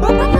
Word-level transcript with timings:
Bye-bye. 0.00 0.31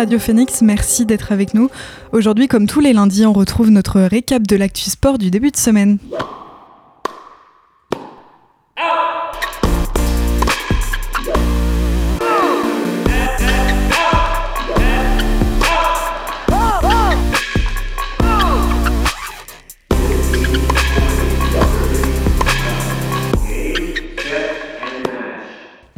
Radio 0.00 0.18
Phoenix, 0.18 0.62
merci 0.62 1.04
d'être 1.04 1.30
avec 1.30 1.52
nous. 1.52 1.68
Aujourd'hui, 2.12 2.48
comme 2.48 2.66
tous 2.66 2.80
les 2.80 2.94
lundis, 2.94 3.26
on 3.26 3.34
retrouve 3.34 3.68
notre 3.68 4.00
récap 4.00 4.46
de 4.46 4.56
l'actu 4.56 4.88
sport 4.88 5.18
du 5.18 5.30
début 5.30 5.50
de 5.50 5.58
semaine. 5.58 5.98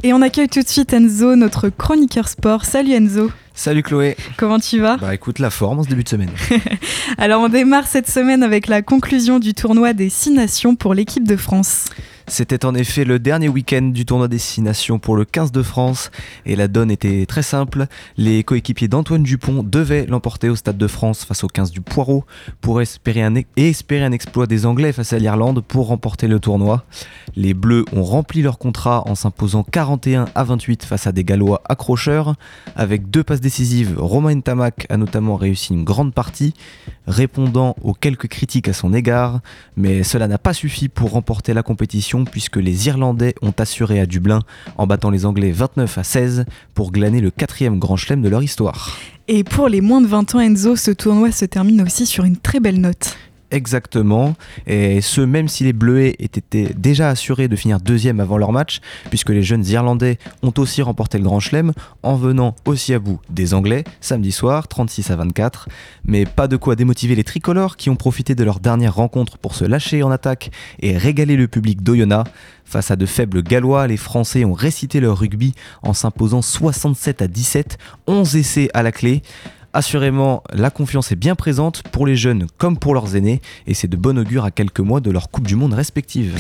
Et 0.03 0.13
on 0.13 0.21
accueille 0.21 0.49
tout 0.49 0.61
de 0.61 0.67
suite 0.67 0.93
Enzo, 0.93 1.37
notre 1.37 1.69
chroniqueur 1.69 2.27
sport. 2.27 2.65
Salut 2.65 2.95
Enzo. 2.95 3.31
Salut 3.63 3.85
Chloé. 3.85 4.17
Comment 4.39 4.59
tu 4.59 4.81
vas? 4.81 4.97
Bah 4.97 5.15
écoute, 5.15 5.39
la 5.39 5.49
forme 5.49 5.79
en 5.79 5.83
ce 5.85 5.89
début 5.89 6.03
de 6.03 6.09
semaine. 6.09 6.33
Alors 7.17 7.43
on 7.43 7.49
démarre 7.49 7.87
cette 7.87 8.11
semaine 8.11 8.43
avec 8.43 8.67
la 8.67 8.83
conclusion 8.83 9.39
du 9.39 9.55
tournoi 9.55 9.93
des 9.93 10.09
Six 10.09 10.33
Nations 10.33 10.75
pour 10.75 10.95
l'équipe 10.95 11.29
de 11.29 11.37
France. 11.37 11.85
C'était 12.33 12.65
en 12.65 12.75
effet 12.75 13.05
le 13.05 13.19
dernier 13.19 13.51
week-end 13.51 13.83
du 13.83 14.07
tournoi 14.07 14.27
Destination 14.27 14.99
pour 14.99 15.17
le 15.17 15.27
15 15.27 15.53
de 15.53 15.63
France 15.63 16.11
et 16.47 16.57
la 16.57 16.67
donne 16.67 16.91
était 16.91 17.27
très 17.27 17.43
simple. 17.43 17.85
Les 18.17 18.43
coéquipiers 18.43 18.89
d'Antoine 18.89 19.23
Dupont 19.23 19.63
devaient 19.63 20.07
l'emporter 20.07 20.49
au 20.49 20.57
Stade 20.57 20.79
de 20.79 20.87
France 20.87 21.27
face 21.27 21.45
au 21.45 21.47
15 21.47 21.73
du 21.73 21.83
Poireau 21.83 22.25
pour 22.63 22.81
espérer 22.81 23.23
un, 23.23 23.35
et 23.37 23.45
espérer 23.69 24.03
un 24.03 24.13
exploit 24.13 24.47
des 24.47 24.65
Anglais 24.65 24.95
face 24.95 25.13
à 25.13 25.19
l'Irlande 25.19 25.63
pour 25.63 25.89
remporter 25.89 26.27
le 26.27 26.41
tournoi. 26.41 26.87
Les 27.37 27.53
Bleus 27.53 27.85
ont 27.93 28.03
rempli 28.03 28.41
leur 28.41 28.57
contrat 28.57 29.03
en 29.07 29.15
s'imposant 29.15 29.63
41 29.63 30.25
à 30.35 30.45
28 30.45 30.87
face 30.87 31.07
à 31.07 31.13
des 31.13 31.25
Gallois 31.25 31.61
accrocheurs. 31.69 32.37
Avec 32.77 33.11
deux 33.11 33.25
passes 33.25 33.43
décisives, 33.43 33.97
Romain 33.99 34.41
Tamac 34.41 34.87
a 34.89 34.97
notamment 34.97 35.37
réussi 35.37 35.75
une 35.75 35.85
grande 35.85 36.15
partie, 36.15 36.55
répondant 37.07 37.77
aux 37.83 37.93
quelques 37.93 38.29
critiques 38.29 38.69
à 38.69 38.73
son 38.73 38.95
égard, 38.95 39.41
mais 39.77 40.03
cela 40.03 40.29
n'a 40.29 40.39
pas 40.39 40.55
suffi 40.55 40.89
pour 40.89 41.11
remporter 41.11 41.53
la 41.53 41.63
compétition 41.63 42.22
puisque 42.31 42.57
les 42.57 42.89
Irlandais 42.89 43.35
ont 43.43 43.55
assuré 43.59 44.01
à 44.01 44.07
Dublin 44.07 44.41
en 44.77 44.87
battant 44.87 45.11
les 45.11 45.27
Anglais 45.27 45.53
29 45.53 45.99
à 45.99 46.05
16 46.05 46.45
pour 46.75 46.93
glaner 46.93 47.21
le 47.21 47.31
quatrième 47.31 47.79
grand 47.79 47.97
chelem 47.97 48.23
de 48.23 48.29
leur 48.29 48.43
histoire. 48.43 48.99
Et 49.29 49.45
pour 49.45 49.69
les 49.69 49.81
moins 49.81 50.01
de 50.01 50.07
20 50.07 50.35
ans, 50.35 50.41
Enzo, 50.41 50.77
ce 50.77 50.91
tournoi 50.91 51.33
se 51.33 51.45
termine 51.45 51.83
aussi 51.83 52.07
sur 52.07 52.25
une 52.25 52.37
très 52.37 52.61
belle 52.61 52.81
note. 52.81 53.17
Exactement, 53.53 54.35
et 54.67 55.03
ce 55.03 55.21
même 55.21 55.47
si 55.47 55.63
les 55.63 55.75
Bleuets 55.75 56.17
étaient 56.19 56.73
déjà 56.75 57.11
assurés 57.11 57.49
de 57.49 57.55
finir 57.55 57.81
deuxième 57.81 58.19
avant 58.19 58.39
leur 58.39 58.51
match, 58.51 58.81
puisque 59.11 59.29
les 59.29 59.43
jeunes 59.43 59.67
Irlandais 59.67 60.17
ont 60.43 60.55
aussi 60.57 60.81
remporté 60.81 61.19
le 61.19 61.25
Grand 61.25 61.39
Chelem 61.39 61.75
en 62.03 62.17
venant 62.17 62.57
aussi 62.65 62.95
à 62.95 62.99
bout 62.99 63.21
des 63.29 63.53
Anglais 63.53 63.85
samedi 64.01 64.33
soir 64.33 64.69
36 64.69 65.11
à 65.11 65.17
24, 65.17 65.69
mais 66.07 66.25
pas 66.25 66.49
de 66.49 66.57
quoi 66.57 66.77
démotiver 66.77 67.15
les 67.15 67.25
tricolores 67.25 67.77
qui 67.77 67.91
ont 67.91 67.97
profité 67.97 68.35
de 68.35 68.43
leur 68.43 68.59
dernière 68.59 68.95
rencontre 68.95 69.37
pour 69.37 69.55
se 69.55 69.67
lâcher 69.67 70.03
en 70.03 70.11
attaque 70.11 70.51
et 70.81 70.97
régaler 70.97 71.37
le 71.37 71.47
public 71.47 71.83
d'Oyonnax. 71.83 72.31
Face 72.65 72.91
à 72.91 72.97
de 72.97 73.05
faibles 73.05 73.43
Gallois, 73.43 73.87
les 73.87 73.99
Français 73.99 74.47
ont 74.47 74.55
récité 74.55 74.99
leur 74.99 75.19
rugby 75.19 75.53
en 75.83 75.93
s'imposant 75.93 76.41
67 76.41 77.21
à 77.21 77.29
17, 77.29 77.77
11 78.07 78.37
essais 78.37 78.71
à 78.73 78.83
la 78.83 78.93
clé. 78.93 79.21
Assurément, 79.75 80.43
la 80.53 80.69
confiance 80.71 81.13
est 81.13 81.17
bien 81.17 81.35
présente 81.35 81.83
pour 81.83 82.07
les 82.07 82.17
jeunes 82.17 82.47
comme 82.59 82.77
pour 82.77 82.93
leurs 82.93 83.17
aînés, 83.17 83.41
et 83.67 83.73
c'est 83.73 83.89
de 83.89 83.97
bon 83.97 84.19
augure 84.19 84.45
à 84.45 84.51
quelques 84.51 84.81
mois 84.81 85.01
de 85.01 85.11
leur 85.11 85.31
Coupe 85.31 85.47
du 85.47 85.57
Monde 85.57 85.73
respective. 85.73 86.37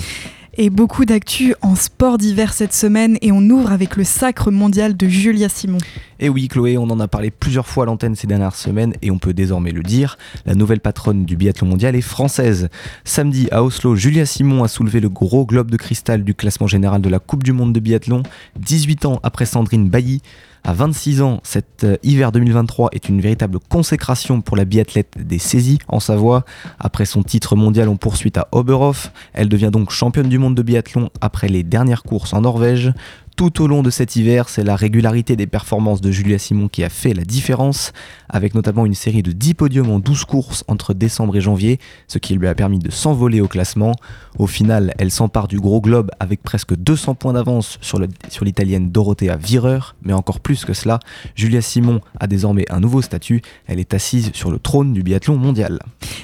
Et 0.59 0.69
beaucoup 0.69 1.06
d'actu 1.06 1.54
en 1.62 1.75
sport 1.75 2.19
d'hiver 2.19 2.53
cette 2.53 2.75
semaine 2.75 3.16
et 3.22 3.32
on 3.32 3.41
ouvre 3.41 3.72
avec 3.72 3.97
le 3.97 4.04
sacre 4.04 4.50
mondial 4.50 4.94
de 4.94 5.09
Julia 5.09 5.48
Simon. 5.48 5.78
Et 6.20 6.28
oui 6.28 6.47
Chloé, 6.48 6.76
on 6.76 6.91
en 6.91 7.00
a 7.00 7.09
parlé 7.09 7.31
plusieurs 7.31 7.66
fois 7.66 7.84
à 7.84 7.87
l'antenne 7.87 8.16
ces 8.16 8.26
dernières 8.26 8.54
semaines 8.54 8.93
et 9.00 9.10
on 9.10 9.19
peut 9.19 9.32
désormais 9.32 9.70
le 9.70 9.82
dire, 9.82 10.19
la 10.44 10.54
nouvelle 10.54 10.81
patronne 10.81 11.25
du 11.25 11.37
biathlon 11.37 11.69
mondial 11.69 11.97
est 11.97 12.03
française. 12.03 12.69
Samedi 13.04 13.49
à 13.50 13.64
Oslo, 13.64 13.97
Julia 13.97 14.26
Simon 14.26 14.62
a 14.62 14.69
soulevé 14.69 15.00
le 15.00 15.09
gros 15.09 15.47
globe 15.47 15.70
de 15.70 15.78
cristal 15.78 16.22
du 16.22 16.34
classement 16.34 16.66
général 16.66 17.00
de 17.00 17.09
la 17.09 17.19
Coupe 17.19 17.44
du 17.44 17.54
Monde 17.54 17.72
de 17.72 17.81
biathlon, 17.81 18.22
18 18.59 19.06
ans 19.06 19.20
après 19.22 19.47
Sandrine 19.47 19.88
Bailly. 19.88 20.20
À 20.65 20.75
26 20.75 21.23
ans, 21.23 21.41
cet 21.43 21.83
euh, 21.83 21.97
hiver 22.05 22.31
2023 22.31 22.91
est 22.93 23.09
une 23.09 23.21
véritable 23.21 23.59
consécration 23.69 24.43
pour 24.43 24.56
la 24.56 24.65
biathlète 24.65 25.15
des 25.19 25.41
saisies 25.41 25.81
en 25.89 25.99
Savoie. 25.99 26.45
Après 26.78 27.05
son 27.05 27.25
titre 27.25 27.56
mondial 27.56 27.89
en 27.89 27.97
poursuite 27.97 28.39
à 28.39 28.47
Oberhof, 28.53 29.12
elle 29.33 29.49
devient 29.49 29.71
donc 29.73 29.91
championne 29.91 30.28
du 30.28 30.39
monde 30.39 30.55
de 30.55 30.62
biathlon 30.62 31.11
après 31.21 31.49
les 31.49 31.65
dernières 31.65 32.05
courses 32.05 32.33
en 32.33 32.43
Norvège. 32.43 32.93
Tout 33.37 33.62
au 33.62 33.66
long 33.66 33.82
de 33.82 33.91
cet 33.91 34.15
hiver, 34.16 34.48
c'est 34.48 34.62
la 34.62 34.76
régularité 34.76 35.37
des 35.37 35.47
performances 35.47 36.00
de 36.00 36.10
Julia 36.10 36.38
Simon 36.38 36.69
qui 36.69 36.84
a 36.84 36.88
fait 36.88 37.15
la 37.15 37.25
différence, 37.25 37.93
avec 38.28 38.54
notamment 38.54 38.84
une 38.84 38.94
série 38.94 39.22
de 39.22 39.32
10 39.32 39.54
podiums 39.54 39.91
en 39.91 39.98
12 39.98 40.25
courses 40.26 40.65
entre 40.69 40.93
décembre 40.94 41.37
et 41.37 41.41
janvier, 41.41 41.81
ce 42.09 42.19
qui 42.19 42.34
lui 42.34 42.47
a 42.47 42.54
permis 42.54 42.78
de 42.78 42.91
s'envoler 42.91 43.41
au 43.41 43.48
classement. 43.48 43.93
Au 44.38 44.47
final, 44.47 44.94
elle 44.98 45.10
s'empare 45.10 45.48
du 45.48 45.59
gros 45.59 45.81
globe 45.81 46.10
avec 46.20 46.43
presque 46.43 46.76
200 46.76 47.15
points 47.15 47.32
d'avance 47.32 47.78
sur 47.81 47.98
l'italienne 48.44 48.91
Dorothea 48.91 49.37
Virer, 49.37 49.94
mais 50.03 50.12
encore 50.12 50.41
plus 50.41 50.64
que 50.64 50.75
cela, 50.75 51.00
Julia 51.34 51.62
Simon 51.62 52.00
a 52.20 52.26
désormais 52.26 52.66
un 52.70 52.81
nouveau 52.81 53.03
statut, 53.03 53.41
elle 53.66 53.81
est 53.81 53.94
assise 53.94 54.31
sur 54.34 54.50
le 54.50 54.59
trône 54.59 54.93
du 54.93 55.03
biathlon 55.03 55.37
mondial. 55.37 55.81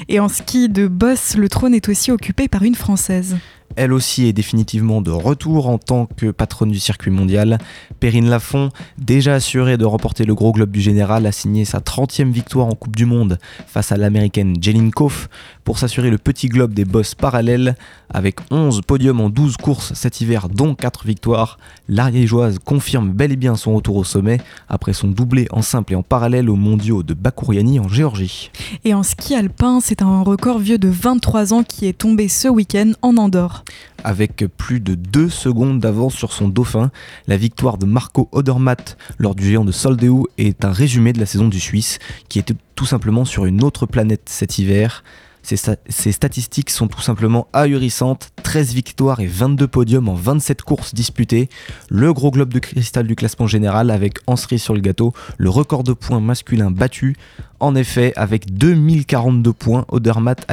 Et 0.08 0.20
en 0.20 0.28
ski 0.28 0.68
de 0.68 0.86
boss, 0.86 1.36
le 1.36 1.48
trône 1.48 1.74
est 1.74 1.88
aussi 1.88 2.12
occupé 2.12 2.48
par 2.48 2.62
une 2.62 2.74
Française 2.74 3.36
elle 3.76 3.92
aussi 3.92 4.26
est 4.26 4.32
définitivement 4.32 5.00
de 5.00 5.10
retour 5.10 5.68
en 5.68 5.78
tant 5.78 6.06
que 6.06 6.30
patronne 6.30 6.70
du 6.70 6.80
circuit 6.80 7.10
mondial. 7.10 7.58
Perrine 8.00 8.28
Lafont, 8.28 8.70
déjà 8.98 9.34
assurée 9.34 9.76
de 9.76 9.84
remporter 9.84 10.24
le 10.24 10.34
gros 10.34 10.52
globe 10.52 10.70
du 10.70 10.80
général, 10.80 11.26
a 11.26 11.32
signé 11.32 11.64
sa 11.64 11.78
30e 11.78 12.30
victoire 12.30 12.66
en 12.66 12.74
Coupe 12.74 12.96
du 12.96 13.06
Monde 13.06 13.38
face 13.66 13.92
à 13.92 13.96
l'américaine 13.96 14.56
Jeline 14.60 14.90
Koff 14.90 15.28
pour 15.64 15.78
s'assurer 15.78 16.10
le 16.10 16.18
petit 16.18 16.48
globe 16.48 16.72
des 16.72 16.84
bosses 16.84 17.14
parallèles. 17.14 17.76
Avec 18.10 18.38
11 18.50 18.80
podiums 18.82 19.20
en 19.20 19.28
12 19.28 19.58
courses 19.58 19.92
cet 19.92 20.20
hiver, 20.20 20.48
dont 20.48 20.74
4 20.74 21.06
victoires, 21.06 21.58
l'Ariégeoise 21.88 22.58
confirme 22.58 23.10
bel 23.10 23.32
et 23.32 23.36
bien 23.36 23.54
son 23.54 23.74
retour 23.74 23.96
au 23.96 24.04
sommet 24.04 24.38
après 24.68 24.92
son 24.94 25.08
doublé 25.08 25.46
en 25.50 25.62
simple 25.62 25.92
et 25.92 25.96
en 25.96 26.02
parallèle 26.02 26.48
aux 26.48 26.56
mondiaux 26.56 27.02
de 27.02 27.14
Bakouriani 27.14 27.80
en 27.80 27.88
Géorgie. 27.88 28.50
Et 28.84 28.94
en 28.94 29.02
ski 29.02 29.34
alpin, 29.34 29.80
c'est 29.82 30.02
un 30.02 30.22
record 30.22 30.58
vieux 30.58 30.78
de 30.78 30.88
23 30.88 31.52
ans 31.52 31.62
qui 31.62 31.86
est 31.86 31.98
tombé 31.98 32.28
ce 32.28 32.48
week-end 32.48 32.92
en 33.02 33.16
Andorre. 33.16 33.57
Avec 34.04 34.44
plus 34.56 34.80
de 34.80 34.94
2 34.94 35.28
secondes 35.28 35.80
d'avance 35.80 36.14
sur 36.14 36.32
son 36.32 36.48
dauphin, 36.48 36.90
la 37.26 37.36
victoire 37.36 37.78
de 37.78 37.86
Marco 37.86 38.28
Odermatt 38.32 38.96
lors 39.18 39.34
du 39.34 39.46
géant 39.46 39.64
de 39.64 39.72
Soldeu 39.72 40.22
est 40.38 40.64
un 40.64 40.72
résumé 40.72 41.12
de 41.12 41.20
la 41.20 41.26
saison 41.26 41.48
du 41.48 41.60
Suisse 41.60 41.98
qui 42.28 42.38
était 42.38 42.56
tout 42.74 42.86
simplement 42.86 43.24
sur 43.24 43.44
une 43.44 43.64
autre 43.64 43.86
planète 43.86 44.22
cet 44.26 44.58
hiver. 44.58 45.02
Ces, 45.42 46.12
statistiques 46.12 46.68
sont 46.68 46.88
tout 46.88 47.00
simplement 47.00 47.48
ahurissantes. 47.54 48.30
13 48.42 48.74
victoires 48.74 49.20
et 49.20 49.26
22 49.26 49.66
podiums 49.66 50.08
en 50.08 50.14
27 50.14 50.60
courses 50.60 50.94
disputées. 50.94 51.48
Le 51.88 52.12
gros 52.12 52.30
globe 52.30 52.52
de 52.52 52.58
cristal 52.58 53.06
du 53.06 53.16
classement 53.16 53.46
général 53.46 53.90
avec 53.90 54.18
en 54.26 54.36
sur 54.36 54.74
le 54.74 54.80
gâteau 54.80 55.14
le 55.38 55.48
record 55.48 55.84
de 55.84 55.92
points 55.94 56.20
masculin 56.20 56.70
battu. 56.70 57.16
En 57.60 57.74
effet, 57.74 58.12
avec 58.14 58.54
2042 58.54 59.52
points, 59.52 59.84
Odermatt 59.88 60.46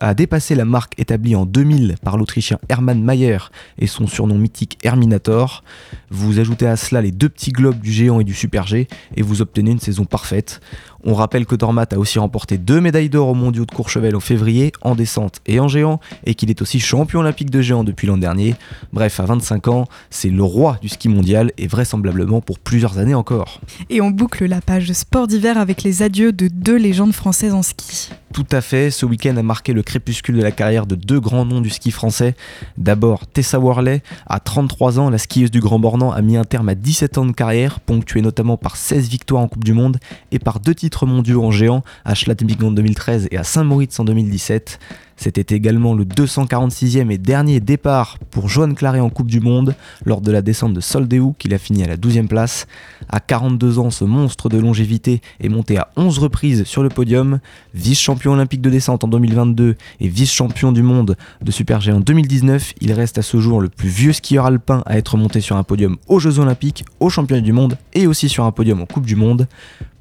a, 0.00 0.14
dépassé 0.14 0.54
la 0.54 0.66
marque 0.66 0.98
établie 0.98 1.34
en 1.34 1.46
2000 1.46 1.96
par 2.04 2.18
l'Autrichien 2.18 2.58
Hermann 2.68 3.02
Mayer 3.02 3.38
et 3.78 3.86
son 3.86 4.06
surnom 4.06 4.36
mythique 4.36 4.78
Herminator. 4.82 5.64
Vous 6.10 6.38
ajoutez 6.40 6.66
à 6.66 6.76
cela 6.76 7.00
les 7.00 7.10
deux 7.10 7.30
petits 7.30 7.52
globes 7.52 7.80
du 7.80 7.90
géant 7.90 8.20
et 8.20 8.24
du 8.24 8.34
super 8.34 8.66
G 8.66 8.86
et 9.16 9.22
vous 9.22 9.40
obtenez 9.40 9.70
une 9.70 9.80
saison 9.80 10.04
parfaite. 10.04 10.60
On 11.04 11.14
rappelle 11.14 11.46
que 11.46 11.56
Dormat 11.56 11.86
a 11.90 11.98
aussi 11.98 12.20
remporté 12.20 12.58
deux 12.58 12.80
médailles 12.80 13.08
d'or 13.08 13.28
aux 13.28 13.34
mondiaux 13.34 13.66
de 13.66 13.72
Courchevel 13.72 14.14
en 14.14 14.20
février, 14.20 14.72
en 14.82 14.94
descente 14.94 15.40
et 15.46 15.58
en 15.58 15.66
géant, 15.66 15.98
et 16.26 16.34
qu'il 16.34 16.48
est 16.48 16.62
aussi 16.62 16.78
champion 16.78 17.20
olympique 17.20 17.50
de 17.50 17.60
géant 17.60 17.82
depuis 17.82 18.06
l'an 18.06 18.18
dernier. 18.18 18.54
Bref, 18.92 19.18
à 19.18 19.24
25 19.24 19.66
ans, 19.66 19.88
c'est 20.10 20.30
le 20.30 20.44
roi 20.44 20.78
du 20.80 20.88
ski 20.88 21.08
mondial 21.08 21.50
et 21.58 21.66
vraisemblablement 21.66 22.40
pour 22.40 22.60
plusieurs 22.60 22.98
années 22.98 23.14
encore. 23.14 23.60
Et 23.90 24.00
on 24.00 24.10
boucle 24.10 24.46
la 24.46 24.60
page 24.60 24.92
sport 24.92 25.26
d'hiver 25.26 25.58
avec 25.58 25.82
les 25.82 26.02
adieux 26.02 26.30
de 26.30 26.41
de 26.42 26.48
deux 26.48 26.76
légendes 26.76 27.12
françaises 27.12 27.54
en 27.54 27.62
ski. 27.62 28.10
Tout 28.32 28.46
à 28.50 28.60
fait, 28.60 28.90
ce 28.90 29.06
week-end 29.06 29.36
a 29.36 29.42
marqué 29.42 29.72
le 29.72 29.82
crépuscule 29.82 30.36
de 30.36 30.42
la 30.42 30.50
carrière 30.50 30.86
de 30.86 30.94
deux 30.94 31.20
grands 31.20 31.44
noms 31.44 31.60
du 31.60 31.70
ski 31.70 31.90
français. 31.90 32.34
D'abord, 32.78 33.26
Tessa 33.26 33.60
Worley, 33.60 34.02
à 34.26 34.40
33 34.40 34.98
ans, 34.98 35.10
la 35.10 35.18
skieuse 35.18 35.50
du 35.50 35.60
Grand 35.60 35.78
Bornand 35.78 36.10
a 36.10 36.20
mis 36.22 36.36
un 36.36 36.44
terme 36.44 36.68
à 36.68 36.74
17 36.74 37.18
ans 37.18 37.26
de 37.26 37.32
carrière, 37.32 37.78
ponctuée 37.80 38.22
notamment 38.22 38.56
par 38.56 38.76
16 38.76 39.08
victoires 39.08 39.42
en 39.42 39.48
Coupe 39.48 39.64
du 39.64 39.72
Monde 39.72 39.98
et 40.32 40.38
par 40.38 40.60
deux 40.60 40.74
titres 40.74 41.06
mondiaux 41.06 41.44
en 41.44 41.50
géant, 41.50 41.84
à 42.04 42.14
Schlattenbig 42.14 42.62
en 42.64 42.72
2013 42.72 43.28
et 43.30 43.36
à 43.36 43.44
Saint-Moritz 43.44 44.00
en 44.00 44.04
2017. 44.04 44.78
C'était 45.22 45.54
également 45.54 45.94
le 45.94 46.04
246e 46.04 47.12
et 47.12 47.16
dernier 47.16 47.60
départ 47.60 48.18
pour 48.32 48.48
Joanne 48.48 48.74
Claret 48.74 48.98
en 48.98 49.08
Coupe 49.08 49.28
du 49.28 49.38
Monde 49.38 49.76
lors 50.04 50.20
de 50.20 50.32
la 50.32 50.42
descente 50.42 50.74
de 50.74 50.80
Soldeu 50.80 51.26
qu'il 51.38 51.54
a 51.54 51.58
fini 51.58 51.84
à 51.84 51.86
la 51.86 51.96
12e 51.96 52.26
place. 52.26 52.66
À 53.08 53.20
42 53.20 53.78
ans, 53.78 53.92
ce 53.92 54.04
monstre 54.04 54.48
de 54.48 54.58
longévité 54.58 55.22
est 55.38 55.48
monté 55.48 55.78
à 55.78 55.92
11 55.96 56.18
reprises 56.18 56.64
sur 56.64 56.82
le 56.82 56.88
podium, 56.88 57.38
vice-champion 57.72 58.32
olympique 58.32 58.62
de 58.62 58.70
descente 58.70 59.04
en 59.04 59.06
2022 59.06 59.76
et 60.00 60.08
vice-champion 60.08 60.72
du 60.72 60.82
monde 60.82 61.16
de 61.40 61.52
Super 61.52 61.80
G 61.80 61.92
en 61.92 62.00
2019. 62.00 62.74
Il 62.80 62.92
reste 62.92 63.16
à 63.16 63.22
ce 63.22 63.38
jour 63.38 63.60
le 63.60 63.68
plus 63.68 63.90
vieux 63.90 64.12
skieur 64.12 64.46
alpin 64.46 64.82
à 64.86 64.98
être 64.98 65.16
monté 65.16 65.40
sur 65.40 65.54
un 65.54 65.62
podium 65.62 65.98
aux 66.08 66.18
Jeux 66.18 66.40
olympiques, 66.40 66.84
aux 66.98 67.10
championnats 67.10 67.42
du 67.42 67.52
monde 67.52 67.78
et 67.94 68.08
aussi 68.08 68.28
sur 68.28 68.44
un 68.44 68.50
podium 68.50 68.82
en 68.82 68.86
Coupe 68.86 69.06
du 69.06 69.14
Monde. 69.14 69.46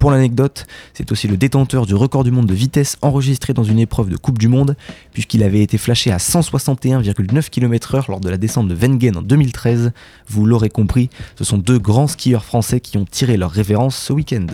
Pour 0.02 0.10
l'anecdote, 0.10 0.66
c'est 0.96 1.12
aussi 1.12 1.28
le 1.28 1.38
détenteur 1.38 1.86
du 1.86 1.94
record 1.94 2.24
du 2.24 2.32
monde 2.32 2.48
de 2.48 2.56
vitesse 2.56 2.98
enregistré 3.04 3.54
dans 3.54 3.64
une 3.64 3.78
épreuve 3.78 4.10
de 4.10 4.18
Coupe 4.18 4.40
du 4.40 4.48
Monde, 4.48 4.76
puisqu'il 5.14 5.44
avait 5.44 5.62
été 5.62 5.78
flashé 5.78 6.12
à 6.12 6.18
161,9 6.18 7.52
km/h 7.52 8.06
lors 8.08 8.20
de 8.20 8.28
la 8.28 8.38
descente 8.38 8.68
de 8.68 8.74
Wengen 8.74 9.16
en 9.16 9.22
2013. 9.22 9.92
Vous 10.28 10.48
l'aurez 10.48 10.72
compris, 10.72 11.12
ce 11.36 11.44
sont 11.44 11.60
deux 11.60 11.78
grands 11.78 12.08
skieurs 12.08 12.46
français 12.46 12.80
qui 12.80 12.98
ont 12.98 13.06
tiré 13.06 13.38
leur 13.38 13.52
révérence 13.52 13.96
ce 13.96 14.12
week-end. 14.12 14.48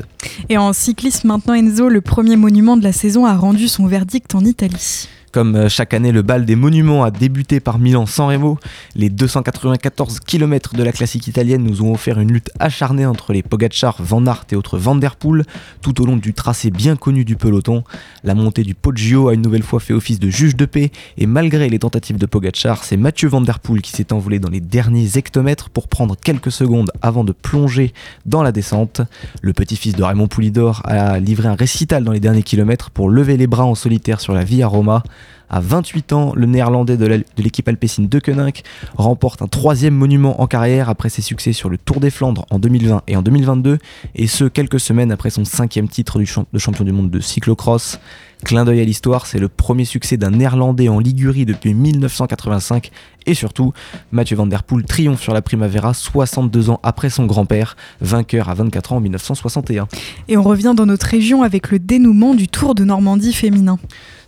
Et 0.50 0.58
en 0.58 0.74
cyclisme 0.74 1.30
maintenant, 1.30 1.54
Enzo, 1.54 1.88
le 1.88 2.02
premier 2.02 2.36
monument 2.36 2.76
de 2.76 2.84
la 2.84 2.92
saison 2.92 3.26
a 3.26 3.38
rendu 3.38 3.70
son 3.70 3.88
verdict 3.88 4.36
en 4.36 4.44
Italie. 4.44 5.08
Comme 5.32 5.56
euh, 5.56 5.70
chaque 5.70 5.94
année, 5.94 6.12
le 6.12 6.22
bal 6.22 6.46
des 6.46 6.56
monuments 6.56 7.04
a 7.04 7.12
débuté 7.12 7.60
par 7.60 7.80
Milan-San 7.80 8.30
Remo. 8.30 8.58
Les 8.96 9.10
294 9.10 10.22
km 10.22 10.74
de 10.74 10.84
la 10.84 10.92
classique 10.92 11.28
italienne 11.28 11.64
nous 11.64 11.82
ont 11.82 11.94
offert 11.94 12.20
une 12.20 12.32
lutte 12.32 12.50
acharnée 12.60 13.06
entre 13.06 13.34
les 13.34 13.44
Pogacar, 13.44 13.98
Van 14.00 14.26
Aert 14.26 14.46
et 14.52 14.56
autres 14.56 14.78
Van 14.78 14.96
Der 14.96 15.16
Poel, 15.16 15.44
tout 15.82 16.02
au 16.02 16.06
long 16.06 16.16
du 16.16 16.34
tracé 16.34 16.72
bien 16.72 16.96
connu 16.96 17.26
du 17.26 17.36
peloton. 17.36 17.84
La 18.24 18.36
montée 18.36 18.64
du 18.64 18.74
Poggio 18.74 19.28
a 19.28 19.34
une 19.34 19.42
nouvelle 19.42 19.64
fois 19.64 19.80
fait 19.80 19.94
office 19.94 20.20
de 20.20 20.30
juge 20.30 20.56
de 20.56 20.66
paix, 20.66 20.92
et 21.18 21.26
malgré 21.26 21.70
les 21.70 21.80
tentatives 21.80 22.18
de 22.18 22.26
Pogacar, 22.26 22.84
c'est 22.84 22.98
Mathieu 22.98 23.28
Van 23.28 23.42
Der 23.42 23.60
Poel 23.60 23.82
qui 23.82 23.92
s'est 23.92 24.14
envolé 24.14 24.40
dans 24.40 24.50
les 24.50 24.62
derniers 24.62 25.10
hectomètres 25.16 25.70
pour 25.70 25.88
prendre 25.88 26.16
quelques 26.16 26.52
secondes 26.52 26.92
avant 27.02 27.24
de 27.24 27.34
plonger 27.34 27.94
dans 28.26 28.44
la 28.44 28.52
descente. 28.52 29.02
Le 29.42 29.54
petit-fils 29.54 29.96
de 29.96 30.04
Raymond 30.04 30.28
Poulidor 30.28 30.82
a 30.86 31.20
livré 31.20 31.48
un 31.50 31.56
récital 31.56 32.04
dans 32.04 32.12
les 32.12 32.20
derniers 32.20 32.44
kilomètres 32.44 32.92
pour 32.92 33.10
lever 33.10 33.36
les 33.38 33.48
bras 33.48 33.66
en 33.66 33.76
solitaire 33.76 34.22
sur 34.22 34.34
la 34.34 34.44
Via 34.44 34.68
Roma. 34.68 35.04
À 35.50 35.62
28 35.62 36.12
ans, 36.12 36.34
le 36.36 36.46
néerlandais 36.46 36.98
de 36.98 37.24
l'équipe 37.38 37.68
alpécine 37.70 38.10
de 38.10 38.20
Koenig 38.20 38.64
remporte 38.98 39.42
un 39.42 39.48
troisième 39.48 39.94
monument 39.94 40.42
en 40.42 40.48
carrière 40.48 40.90
après 40.90 41.08
ses 41.08 41.22
succès 41.22 41.54
sur 41.54 41.70
le 41.70 41.78
Tour 41.78 42.02
des 42.02 42.10
Flandres 42.10 42.46
en 42.50 42.60
2020 42.60 43.04
et 43.08 43.16
en 43.16 43.22
2022, 43.22 43.78
et 44.16 44.28
ce 44.28 44.44
quelques 44.44 44.82
semaines 44.82 45.12
après 45.12 45.30
son 45.30 45.46
cinquième 45.46 45.88
titre 45.88 46.20
de 46.20 46.60
champion 46.60 46.84
du 46.84 46.92
monde 46.92 47.10
de 47.10 47.20
cyclocross. 47.22 48.00
Clin 48.44 48.66
d'œil 48.66 48.82
à 48.82 48.84
l'histoire, 48.84 49.26
c'est 49.26 49.40
le 49.40 49.48
premier 49.48 49.86
succès 49.86 50.18
d'un 50.18 50.32
néerlandais 50.32 50.90
en 50.90 51.00
Ligurie 51.00 51.46
depuis 51.46 51.74
1985 51.74 52.92
et 53.26 53.34
surtout, 53.34 53.74
Mathieu 54.12 54.38
Van 54.38 54.48
Der 54.48 54.64
Poel 54.64 54.86
triomphe 54.86 55.22
sur 55.22 55.34
la 55.34 55.42
Primavera 55.42 55.94
62 55.94 56.70
ans 56.70 56.80
après 56.82 57.10
son 57.10 57.26
grand-père, 57.26 57.76
vainqueur 58.00 58.50
à 58.50 58.54
24 58.54 58.94
ans 58.94 58.98
en 58.98 59.02
1961. 59.02 59.88
Et 60.30 60.38
on 60.38 60.44
revient 60.44 60.74
dans 60.76 60.86
notre 60.86 61.08
région 61.08 61.44
avec 61.44 61.72
le 61.72 61.80
dénouement 61.80 62.36
du 62.36 62.48
Tour 62.48 62.74
de 62.74 62.86
Normandie 62.86 63.34
féminin. 63.34 63.80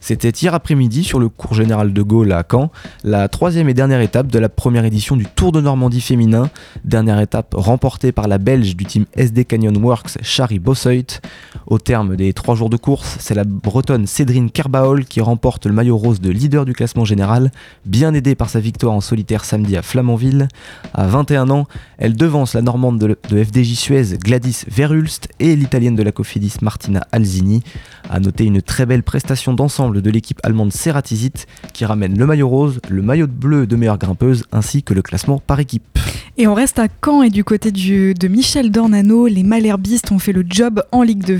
C'était 0.01 0.29
hier 0.29 0.53
après-midi 0.53 1.03
sur 1.03 1.19
le 1.19 1.29
cours 1.29 1.53
général 1.53 1.93
de 1.93 2.01
Gaulle 2.01 2.31
à 2.31 2.43
Caen, 2.49 2.71
la 3.03 3.27
troisième 3.27 3.69
et 3.69 3.73
dernière 3.73 4.01
étape 4.01 4.27
de 4.27 4.39
la 4.39 4.49
première 4.49 4.85
édition 4.85 5.15
du 5.15 5.25
Tour 5.25 5.51
de 5.51 5.61
Normandie 5.61 6.01
féminin. 6.01 6.49
Dernière 6.85 7.19
étape 7.19 7.53
remportée 7.55 8.11
par 8.11 8.27
la 8.27 8.37
Belge 8.37 8.75
du 8.75 8.85
team 8.85 9.05
SD 9.15 9.45
Canyon 9.45 9.75
Works, 9.77 10.17
Shari 10.21 10.59
Bossoit. 10.59 11.19
Au 11.67 11.79
terme 11.79 12.15
des 12.15 12.33
trois 12.33 12.55
jours 12.55 12.69
de 12.69 12.77
course, 12.77 13.17
c'est 13.19 13.35
la 13.35 13.43
Bretonne 13.43 14.07
Cédrine 14.07 14.49
Kerbaol 14.51 15.05
qui 15.05 15.21
remporte 15.21 15.65
le 15.65 15.73
maillot 15.73 15.97
rose 15.97 16.21
de 16.21 16.29
leader 16.29 16.65
du 16.65 16.73
classement 16.73 17.05
général, 17.05 17.51
bien 17.85 18.13
aidée 18.13 18.35
par 18.35 18.49
sa 18.49 18.59
victoire 18.59 18.93
en 18.93 19.01
solitaire 19.01 19.43
samedi 19.43 19.75
à 19.75 19.81
Flamanville. 19.81 20.47
À 20.93 21.07
21 21.07 21.49
ans, 21.49 21.67
elle 21.97 22.15
devance 22.15 22.53
la 22.53 22.61
Normande 22.61 22.99
de, 22.99 23.43
FDJ 23.43 23.73
Suez 23.75 24.17
Gladys 24.17 24.63
Verhulst 24.67 25.27
et 25.39 25.55
l'Italienne 25.55 25.95
de 25.95 26.03
la 26.03 26.11
Cofidis 26.11 26.53
Martina 26.61 27.05
Alzini. 27.11 27.63
A 28.09 28.19
noter 28.19 28.45
une 28.45 28.61
très 28.61 28.85
belle 28.85 29.03
prestation 29.03 29.53
d'ensemble 29.53 29.88
de 29.89 30.09
l'équipe 30.09 30.39
allemande 30.43 30.71
Ceratizit 30.71 31.45
qui 31.73 31.85
ramène 31.85 32.17
le 32.17 32.25
maillot 32.25 32.47
rose, 32.47 32.79
le 32.89 33.01
maillot 33.01 33.27
bleu 33.27 33.67
de 33.67 33.75
meilleure 33.75 33.97
grimpeuse 33.97 34.45
ainsi 34.51 34.83
que 34.83 34.93
le 34.93 35.01
classement 35.01 35.41
par 35.45 35.59
équipe. 35.59 35.99
Et 36.37 36.47
on 36.47 36.53
reste 36.53 36.79
à 36.79 36.87
Caen 37.03 37.21
et 37.21 37.29
du 37.29 37.43
côté 37.43 37.71
de 37.71 38.27
Michel 38.27 38.71
Dornano, 38.71 39.27
les 39.27 39.43
Malherbistes 39.43 40.11
ont 40.11 40.19
fait 40.19 40.31
le 40.31 40.45
job 40.47 40.81
en 40.93 41.03
Ligue 41.03 41.25
2. 41.25 41.39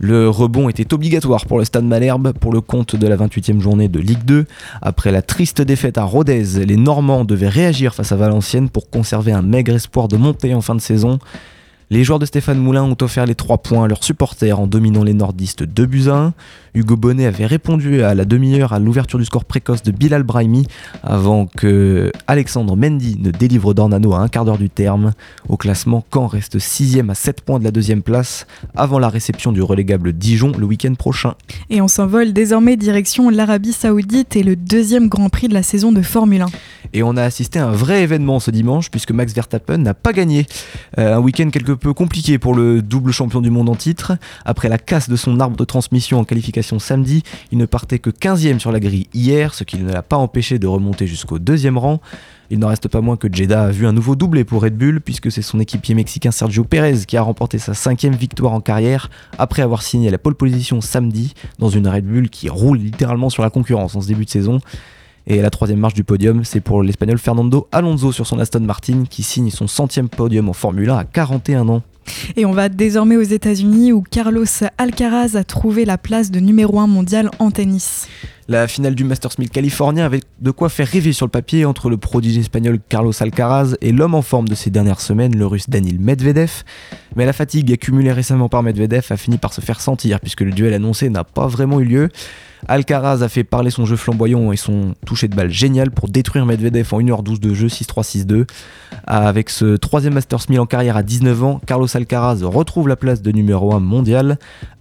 Le 0.00 0.28
rebond 0.28 0.68
était 0.68 0.92
obligatoire 0.92 1.46
pour 1.46 1.58
le 1.58 1.64
Stade 1.64 1.84
Malherbe 1.84 2.32
pour 2.32 2.52
le 2.52 2.60
compte 2.60 2.96
de 2.96 3.06
la 3.06 3.16
28e 3.16 3.60
journée 3.60 3.88
de 3.88 4.00
Ligue 4.00 4.24
2. 4.24 4.46
Après 4.82 5.12
la 5.12 5.22
triste 5.22 5.62
défaite 5.62 5.98
à 5.98 6.04
Rodez, 6.04 6.64
les 6.64 6.76
Normands 6.76 7.24
devaient 7.24 7.48
réagir 7.48 7.94
face 7.94 8.10
à 8.10 8.16
Valenciennes 8.16 8.70
pour 8.70 8.90
conserver 8.90 9.30
un 9.30 9.42
maigre 9.42 9.74
espoir 9.74 10.08
de 10.08 10.16
monter 10.16 10.52
en 10.54 10.60
fin 10.60 10.74
de 10.74 10.80
saison. 10.80 11.20
Les 11.92 12.04
joueurs 12.04 12.20
de 12.20 12.26
Stéphane 12.26 12.58
Moulin 12.58 12.84
ont 12.84 12.96
offert 13.02 13.26
les 13.26 13.34
3 13.34 13.58
points 13.58 13.84
à 13.84 13.88
leurs 13.88 14.04
supporters 14.04 14.60
en 14.60 14.68
dominant 14.68 15.02
les 15.02 15.12
nordistes 15.12 15.64
2 15.64 15.86
buts 15.86 16.08
à 16.08 16.14
1. 16.14 16.34
Hugo 16.74 16.96
Bonnet 16.96 17.26
avait 17.26 17.46
répondu 17.46 18.02
à 18.02 18.14
la 18.14 18.24
demi-heure 18.24 18.72
à 18.72 18.78
l'ouverture 18.78 19.18
du 19.18 19.24
score 19.24 19.44
précoce 19.44 19.82
de 19.82 19.90
Bilal 19.90 20.22
Brahimi 20.22 20.66
avant 21.02 21.46
que 21.46 22.12
Alexandre 22.26 22.76
Mendy 22.76 23.18
ne 23.20 23.30
délivre 23.30 23.74
Dornano 23.74 24.14
à 24.14 24.20
un 24.20 24.28
quart 24.28 24.44
d'heure 24.44 24.58
du 24.58 24.70
terme. 24.70 25.12
Au 25.48 25.56
classement, 25.56 26.04
Caen 26.12 26.26
reste 26.26 26.58
6 26.58 27.00
à 27.08 27.14
7 27.14 27.40
points 27.42 27.58
de 27.58 27.64
la 27.64 27.70
deuxième 27.70 28.02
place 28.02 28.46
avant 28.76 28.98
la 28.98 29.08
réception 29.08 29.52
du 29.52 29.62
relégable 29.62 30.12
Dijon 30.12 30.52
le 30.56 30.66
week-end 30.66 30.94
prochain. 30.94 31.34
Et 31.70 31.80
on 31.80 31.88
s'envole 31.88 32.32
désormais 32.32 32.76
direction 32.76 33.30
l'Arabie 33.30 33.72
Saoudite 33.72 34.36
et 34.36 34.42
le 34.42 34.56
deuxième 34.56 35.08
Grand 35.08 35.28
Prix 35.28 35.48
de 35.48 35.54
la 35.54 35.62
saison 35.62 35.92
de 35.92 36.02
Formule 36.02 36.42
1. 36.42 36.46
Et 36.92 37.02
on 37.02 37.16
a 37.16 37.22
assisté 37.22 37.58
à 37.58 37.66
un 37.68 37.72
vrai 37.72 38.02
événement 38.02 38.40
ce 38.40 38.50
dimanche 38.50 38.90
puisque 38.90 39.12
Max 39.12 39.32
Verstappen 39.32 39.78
n'a 39.78 39.94
pas 39.94 40.12
gagné. 40.12 40.46
Euh, 40.98 41.16
un 41.16 41.20
week-end 41.20 41.50
quelque 41.50 41.72
peu 41.72 41.94
compliqué 41.94 42.38
pour 42.38 42.54
le 42.54 42.82
double 42.82 43.12
champion 43.12 43.40
du 43.40 43.50
monde 43.50 43.68
en 43.68 43.76
titre. 43.76 44.12
Après 44.44 44.68
la 44.68 44.78
casse 44.78 45.08
de 45.08 45.16
son 45.16 45.38
arbre 45.40 45.56
de 45.56 45.64
transmission 45.64 46.18
en 46.18 46.24
samedi, 46.62 47.22
il 47.52 47.58
ne 47.58 47.66
partait 47.66 47.98
que 47.98 48.10
15e 48.10 48.58
sur 48.58 48.72
la 48.72 48.80
grille 48.80 49.08
hier, 49.14 49.54
ce 49.54 49.64
qui 49.64 49.78
ne 49.78 49.92
l'a 49.92 50.02
pas 50.02 50.16
empêché 50.16 50.58
de 50.58 50.66
remonter 50.66 51.06
jusqu'au 51.06 51.38
deuxième 51.38 51.78
rang. 51.78 52.00
Il 52.50 52.58
n'en 52.58 52.68
reste 52.68 52.88
pas 52.88 53.00
moins 53.00 53.16
que 53.16 53.28
Jeddah 53.32 53.64
a 53.64 53.70
vu 53.70 53.86
un 53.86 53.92
nouveau 53.92 54.16
doublé 54.16 54.42
pour 54.44 54.62
Red 54.62 54.76
Bull, 54.76 55.00
puisque 55.00 55.30
c'est 55.30 55.42
son 55.42 55.60
équipier 55.60 55.94
mexicain 55.94 56.32
Sergio 56.32 56.64
Pérez 56.64 57.06
qui 57.06 57.16
a 57.16 57.22
remporté 57.22 57.58
sa 57.58 57.74
cinquième 57.74 58.14
victoire 58.14 58.52
en 58.52 58.60
carrière 58.60 59.08
après 59.38 59.62
avoir 59.62 59.82
signé 59.82 60.10
la 60.10 60.18
pole 60.18 60.34
position 60.34 60.80
samedi 60.80 61.34
dans 61.58 61.68
une 61.68 61.86
Red 61.86 62.04
Bull 62.04 62.28
qui 62.28 62.48
roule 62.48 62.78
littéralement 62.78 63.30
sur 63.30 63.42
la 63.44 63.50
concurrence 63.50 63.94
en 63.94 64.00
ce 64.00 64.08
début 64.08 64.24
de 64.24 64.30
saison. 64.30 64.58
Et 65.26 65.40
la 65.40 65.50
troisième 65.50 65.78
marche 65.78 65.94
du 65.94 66.02
podium, 66.02 66.44
c'est 66.44 66.60
pour 66.60 66.82
l'Espagnol 66.82 67.18
Fernando 67.18 67.68
Alonso 67.70 68.10
sur 68.10 68.26
son 68.26 68.40
Aston 68.40 68.60
Martin 68.60 69.04
qui 69.08 69.22
signe 69.22 69.50
son 69.50 69.68
centième 69.68 70.08
podium 70.08 70.48
en 70.48 70.52
Formule 70.52 70.90
1 70.90 70.96
à 70.96 71.04
41 71.04 71.68
ans. 71.68 71.82
Et 72.36 72.44
on 72.46 72.52
va 72.52 72.68
désormais 72.68 73.16
aux 73.16 73.22
États-Unis 73.22 73.92
où 73.92 74.02
Carlos 74.02 74.44
Alcaraz 74.78 75.36
a 75.36 75.44
trouvé 75.44 75.84
la 75.84 75.98
place 75.98 76.30
de 76.30 76.40
numéro 76.40 76.78
1 76.78 76.86
mondial 76.86 77.30
en 77.38 77.50
tennis. 77.50 78.08
La 78.48 78.66
finale 78.66 78.96
du 78.96 79.04
Masters 79.04 79.34
1000 79.38 79.48
californien 79.50 80.04
avait 80.04 80.22
de 80.40 80.50
quoi 80.50 80.68
faire 80.68 80.88
rêver 80.88 81.12
sur 81.12 81.26
le 81.26 81.30
papier 81.30 81.64
entre 81.64 81.88
le 81.88 81.96
prodige 81.96 82.36
espagnol 82.36 82.80
Carlos 82.88 83.12
Alcaraz 83.20 83.76
et 83.80 83.92
l'homme 83.92 84.16
en 84.16 84.22
forme 84.22 84.48
de 84.48 84.56
ces 84.56 84.70
dernières 84.70 85.00
semaines, 85.00 85.36
le 85.36 85.46
russe 85.46 85.70
Danil 85.70 86.00
Medvedev. 86.00 86.64
Mais 87.14 87.26
la 87.26 87.32
fatigue 87.32 87.72
accumulée 87.72 88.12
récemment 88.12 88.48
par 88.48 88.62
Medvedev 88.62 89.06
a 89.10 89.16
fini 89.16 89.38
par 89.38 89.52
se 89.52 89.60
faire 89.60 89.80
sentir 89.80 90.18
puisque 90.18 90.40
le 90.40 90.50
duel 90.50 90.74
annoncé 90.74 91.10
n'a 91.10 91.22
pas 91.22 91.46
vraiment 91.46 91.80
eu 91.80 91.84
lieu. 91.84 92.08
Alcaraz 92.68 93.22
a 93.22 93.28
fait 93.28 93.44
parler 93.44 93.70
son 93.70 93.86
jeu 93.86 93.96
flamboyant 93.96 94.52
et 94.52 94.56
son 94.56 94.94
toucher 95.06 95.28
de 95.28 95.34
balle 95.34 95.50
génial 95.50 95.90
pour 95.90 96.08
détruire 96.08 96.46
Medvedev 96.46 96.88
en 96.92 97.00
1h12 97.00 97.40
de 97.40 97.54
jeu 97.54 97.68
6-3, 97.68 98.24
6-2. 98.26 98.46
Avec 99.06 99.50
ce 99.50 99.76
troisième 99.76 100.14
Masters 100.14 100.46
1000 100.48 100.60
en 100.60 100.66
carrière 100.66 100.96
à 100.96 101.02
19 101.02 101.44
ans, 101.44 101.60
Carlos 101.66 101.88
Alcaraz 101.94 102.40
retrouve 102.42 102.88
la 102.88 102.96
place 102.96 103.22
de 103.22 103.32
numéro 103.32 103.74
1 103.74 103.80
mondial. 103.80 104.38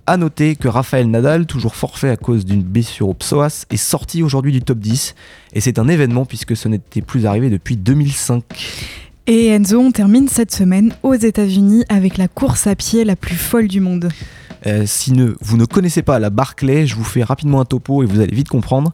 A 0.07 0.17
noter 0.17 0.55
que 0.55 0.67
Rafael 0.67 1.09
Nadal, 1.09 1.45
toujours 1.45 1.75
forfait 1.75 2.09
à 2.09 2.17
cause 2.17 2.43
d'une 2.43 2.63
blessure 2.63 3.09
au 3.09 3.13
psoas, 3.13 3.65
est 3.69 3.77
sorti 3.77 4.24
aujourd'hui 4.24 4.51
du 4.51 4.62
top 4.62 4.79
10. 4.79 5.13
Et 5.53 5.62
c'est 5.62 5.77
un 5.77 5.88
événement 5.88 6.25
puisque 6.25 6.57
ce 6.57 6.67
n'était 6.67 7.01
plus 7.01 7.27
arrivé 7.27 7.50
depuis 7.50 7.77
2005. 7.77 8.43
Et 9.31 9.50
Enzo, 9.50 9.77
on 9.77 9.91
termine 9.91 10.27
cette 10.27 10.51
semaine 10.51 10.91
aux 11.03 11.13
États-Unis 11.13 11.83
avec 11.88 12.17
la 12.17 12.27
course 12.27 12.65
à 12.65 12.74
pied 12.74 13.03
la 13.03 13.15
plus 13.15 13.36
folle 13.36 13.67
du 13.67 13.79
monde. 13.79 14.09
Euh, 14.65 14.88
si 14.88 15.13
vous 15.39 15.55
ne 15.55 15.65
connaissez 15.65 16.01
pas 16.01 16.17
la 16.17 16.31
Barclay, 16.31 16.88
je 16.88 16.95
vous 16.95 17.03
fais 17.03 17.21
rapidement 17.21 17.62
un 17.62 17.65
topo 17.65 18.01
et 18.01 18.07
vous 18.07 18.21
allez 18.21 18.33
vite 18.33 18.50
comprendre. 18.50 18.91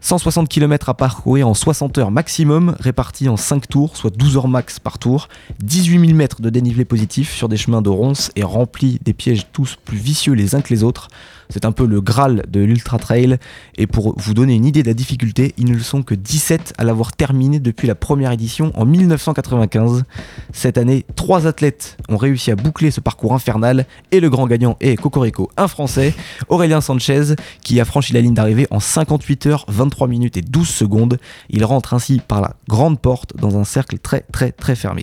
160 0.00 0.48
km 0.48 0.88
à 0.88 0.94
parcourir 0.94 1.46
en 1.46 1.54
60 1.54 1.96
heures 1.98 2.10
maximum, 2.10 2.74
répartis 2.80 3.28
en 3.28 3.36
5 3.36 3.68
tours, 3.68 3.96
soit 3.96 4.10
12 4.10 4.36
heures 4.36 4.48
max 4.48 4.80
par 4.80 4.98
tour. 4.98 5.28
18 5.60 6.06
000 6.06 6.12
mètres 6.12 6.42
de 6.42 6.50
dénivelé 6.50 6.84
positif 6.84 7.32
sur 7.32 7.48
des 7.48 7.56
chemins 7.56 7.80
de 7.80 7.88
ronces 7.88 8.32
et 8.34 8.42
remplis 8.42 8.98
des 9.04 9.12
pièges 9.12 9.46
tous 9.52 9.76
plus 9.84 9.98
vicieux 9.98 10.32
les 10.32 10.56
uns 10.56 10.60
que 10.60 10.74
les 10.74 10.82
autres. 10.82 11.06
C'est 11.50 11.64
un 11.64 11.72
peu 11.72 11.86
le 11.86 12.00
Graal 12.00 12.44
de 12.48 12.60
l'Ultra 12.60 12.98
Trail. 12.98 13.38
Et 13.76 13.86
pour 13.86 14.14
vous 14.18 14.34
donner 14.34 14.54
une 14.54 14.64
idée 14.64 14.82
de 14.82 14.88
la 14.88 14.94
difficulté, 14.94 15.54
ils 15.56 15.70
ne 15.70 15.78
sont 15.78 16.02
que 16.02 16.14
17 16.14 16.74
à 16.78 16.84
l'avoir 16.84 17.12
terminé 17.12 17.58
depuis 17.58 17.88
la 17.88 17.94
première 17.94 18.32
édition 18.32 18.72
en 18.74 18.84
1995. 18.84 20.04
Cette 20.52 20.78
année, 20.78 21.04
trois 21.16 21.46
athlètes 21.46 21.96
ont 22.08 22.16
réussi 22.16 22.50
à 22.50 22.56
boucler 22.56 22.90
ce 22.90 23.00
parcours 23.00 23.34
infernal 23.34 23.86
et 24.10 24.20
le 24.20 24.30
grand 24.30 24.46
gagnant 24.46 24.76
est 24.80 24.96
Cocorico, 24.96 25.50
un 25.56 25.68
Français, 25.68 26.14
Aurélien 26.48 26.80
Sanchez, 26.80 27.34
qui 27.62 27.80
a 27.80 27.84
franchi 27.84 28.12
la 28.12 28.20
ligne 28.20 28.34
d'arrivée 28.34 28.66
en 28.70 28.80
58 28.80 29.46
heures, 29.46 29.64
23 29.68 30.08
minutes 30.08 30.36
et 30.36 30.42
12 30.42 30.68
secondes. 30.68 31.18
Il 31.50 31.64
rentre 31.64 31.94
ainsi 31.94 32.20
par 32.26 32.40
la 32.40 32.56
grande 32.68 33.00
porte 33.00 33.36
dans 33.36 33.58
un 33.58 33.64
cercle 33.64 33.98
très 33.98 34.24
très 34.32 34.52
très 34.52 34.74
fermé. 34.74 35.02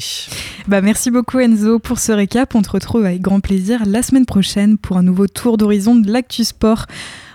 Bah 0.68 0.82
merci 0.82 1.12
beaucoup 1.12 1.40
Enzo 1.40 1.80
pour 1.80 2.00
ce 2.00 2.12
récap. 2.12 2.56
On 2.56 2.62
te 2.62 2.70
retrouve 2.70 3.06
avec 3.06 3.22
grand 3.22 3.40
plaisir 3.40 3.84
la 3.86 4.04
semaine 4.04 4.26
prochaine 4.26 4.78
pour 4.78 4.98
un 4.98 5.04
nouveau 5.04 5.28
tour 5.28 5.58
d'horizon 5.58 5.96
de 5.96 6.12
l'actu 6.12 6.35
sport. 6.44 6.88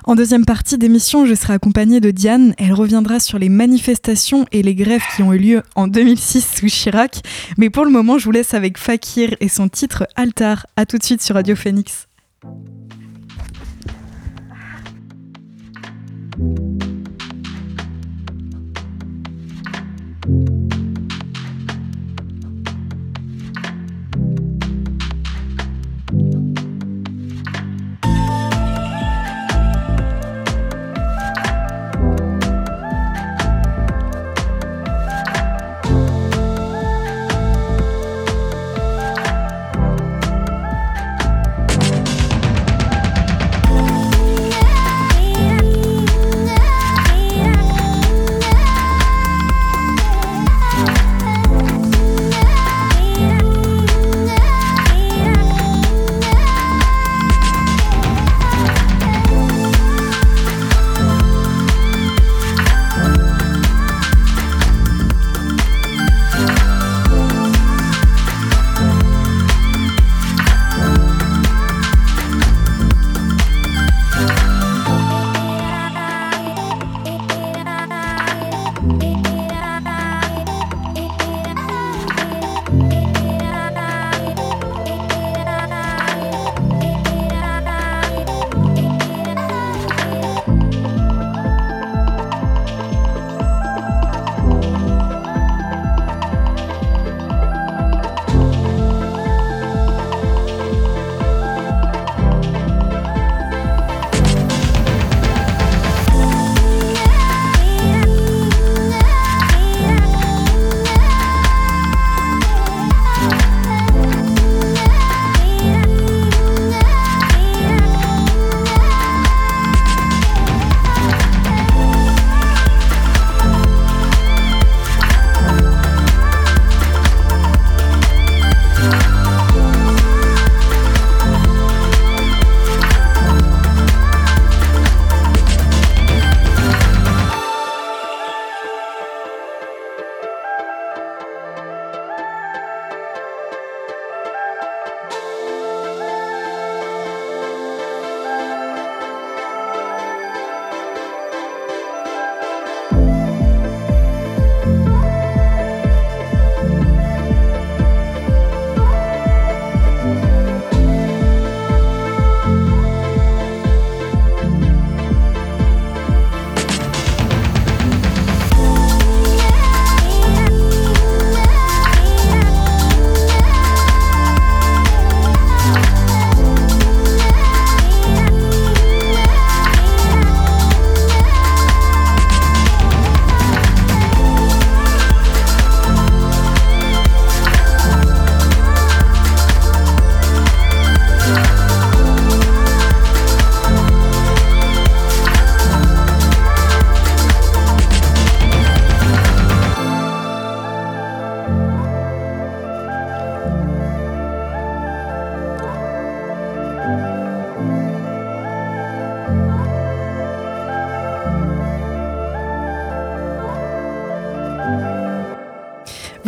En 0.04 0.14
deuxième 0.14 0.44
partie 0.44 0.76
d'émission, 0.76 1.26
je 1.26 1.34
serai 1.34 1.52
accompagnée 1.52 2.00
de 2.00 2.10
Diane. 2.10 2.54
Elle 2.58 2.72
reviendra 2.72 3.20
sur 3.20 3.38
les 3.38 3.48
manifestations 3.48 4.46
et 4.50 4.62
les 4.62 4.74
grèves 4.74 5.04
qui 5.14 5.22
ont 5.22 5.32
eu 5.32 5.38
lieu 5.38 5.62
en 5.76 5.86
2006 5.86 6.56
sous 6.58 6.66
Chirac. 6.66 7.22
Mais 7.58 7.70
pour 7.70 7.84
le 7.84 7.90
moment, 7.90 8.18
je 8.18 8.24
vous 8.24 8.32
laisse 8.32 8.54
avec 8.54 8.78
Fakir 8.78 9.34
et 9.40 9.48
son 9.48 9.68
titre 9.68 10.06
Altar. 10.16 10.66
A 10.76 10.86
tout 10.86 10.98
de 10.98 11.04
suite 11.04 11.22
sur 11.22 11.36
Radio 11.36 11.54
Phoenix. 11.54 12.08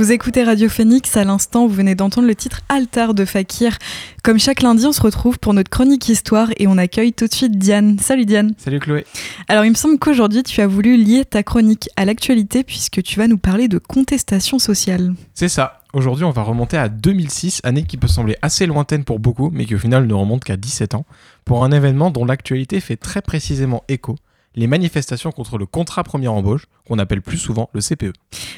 Vous 0.03 0.11
écoutez 0.11 0.43
Radio 0.43 0.69
Phoenix, 0.69 1.17
à 1.17 1.23
l'instant 1.23 1.69
vous 1.69 1.75
venez 1.75 1.95
d'entendre 1.95 2.27
le 2.27 2.35
titre 2.35 2.63
Altar 2.69 3.15
de 3.15 3.25
Fakir. 3.25 3.79
Comme 4.25 4.37
chaque 4.37 4.61
lundi, 4.61 4.85
on 4.85 4.91
se 4.91 5.01
retrouve 5.01 5.39
pour 5.39 5.55
notre 5.55 5.71
chronique 5.71 6.09
histoire 6.09 6.49
et 6.57 6.67
on 6.67 6.77
accueille 6.77 7.13
tout 7.13 7.29
de 7.29 7.33
suite 7.33 7.57
Diane. 7.57 8.01
Salut 8.01 8.27
Diane. 8.27 8.53
Salut 8.59 8.81
Chloé. 8.81 9.07
Alors 9.47 9.65
il 9.65 9.71
me 9.71 9.77
semble 9.77 10.01
qu'aujourd'hui 10.01 10.43
tu 10.43 10.61
as 10.61 10.67
voulu 10.67 10.97
lier 10.97 11.25
ta 11.25 11.45
chronique 11.45 11.89
à 11.95 12.05
l'actualité 12.05 12.65
puisque 12.65 13.01
tu 13.05 13.17
vas 13.17 13.29
nous 13.29 13.39
parler 13.39 13.69
de 13.69 13.79
contestation 13.79 14.59
sociale. 14.59 15.15
C'est 15.35 15.49
ça. 15.49 15.83
Aujourd'hui, 15.93 16.25
on 16.25 16.33
va 16.33 16.43
remonter 16.43 16.77
à 16.77 16.89
2006, 16.89 17.61
année 17.63 17.85
qui 17.85 17.97
peut 17.97 18.09
sembler 18.09 18.37
assez 18.43 18.67
lointaine 18.67 19.05
pour 19.05 19.21
beaucoup, 19.21 19.51
mais 19.53 19.67
qui 19.67 19.77
au 19.77 19.79
final 19.79 20.09
ne 20.09 20.15
remonte 20.15 20.43
qu'à 20.43 20.57
17 20.57 20.97
ans, 20.97 21.07
pour 21.45 21.65
un 21.65 21.71
événement 21.71 22.11
dont 22.11 22.25
l'actualité 22.25 22.81
fait 22.81 22.97
très 22.97 23.23
précisément 23.23 23.85
écho, 23.87 24.17
les 24.55 24.67
manifestations 24.67 25.33
contre 25.33 25.59
le 25.59 25.67
contrat 25.67 26.05
première 26.05 26.33
embauche, 26.33 26.67
qu'on 26.87 26.99
appelle 26.99 27.23
plus 27.23 27.39
souvent 27.39 27.71
le 27.73 27.81
CPE. 27.81 28.13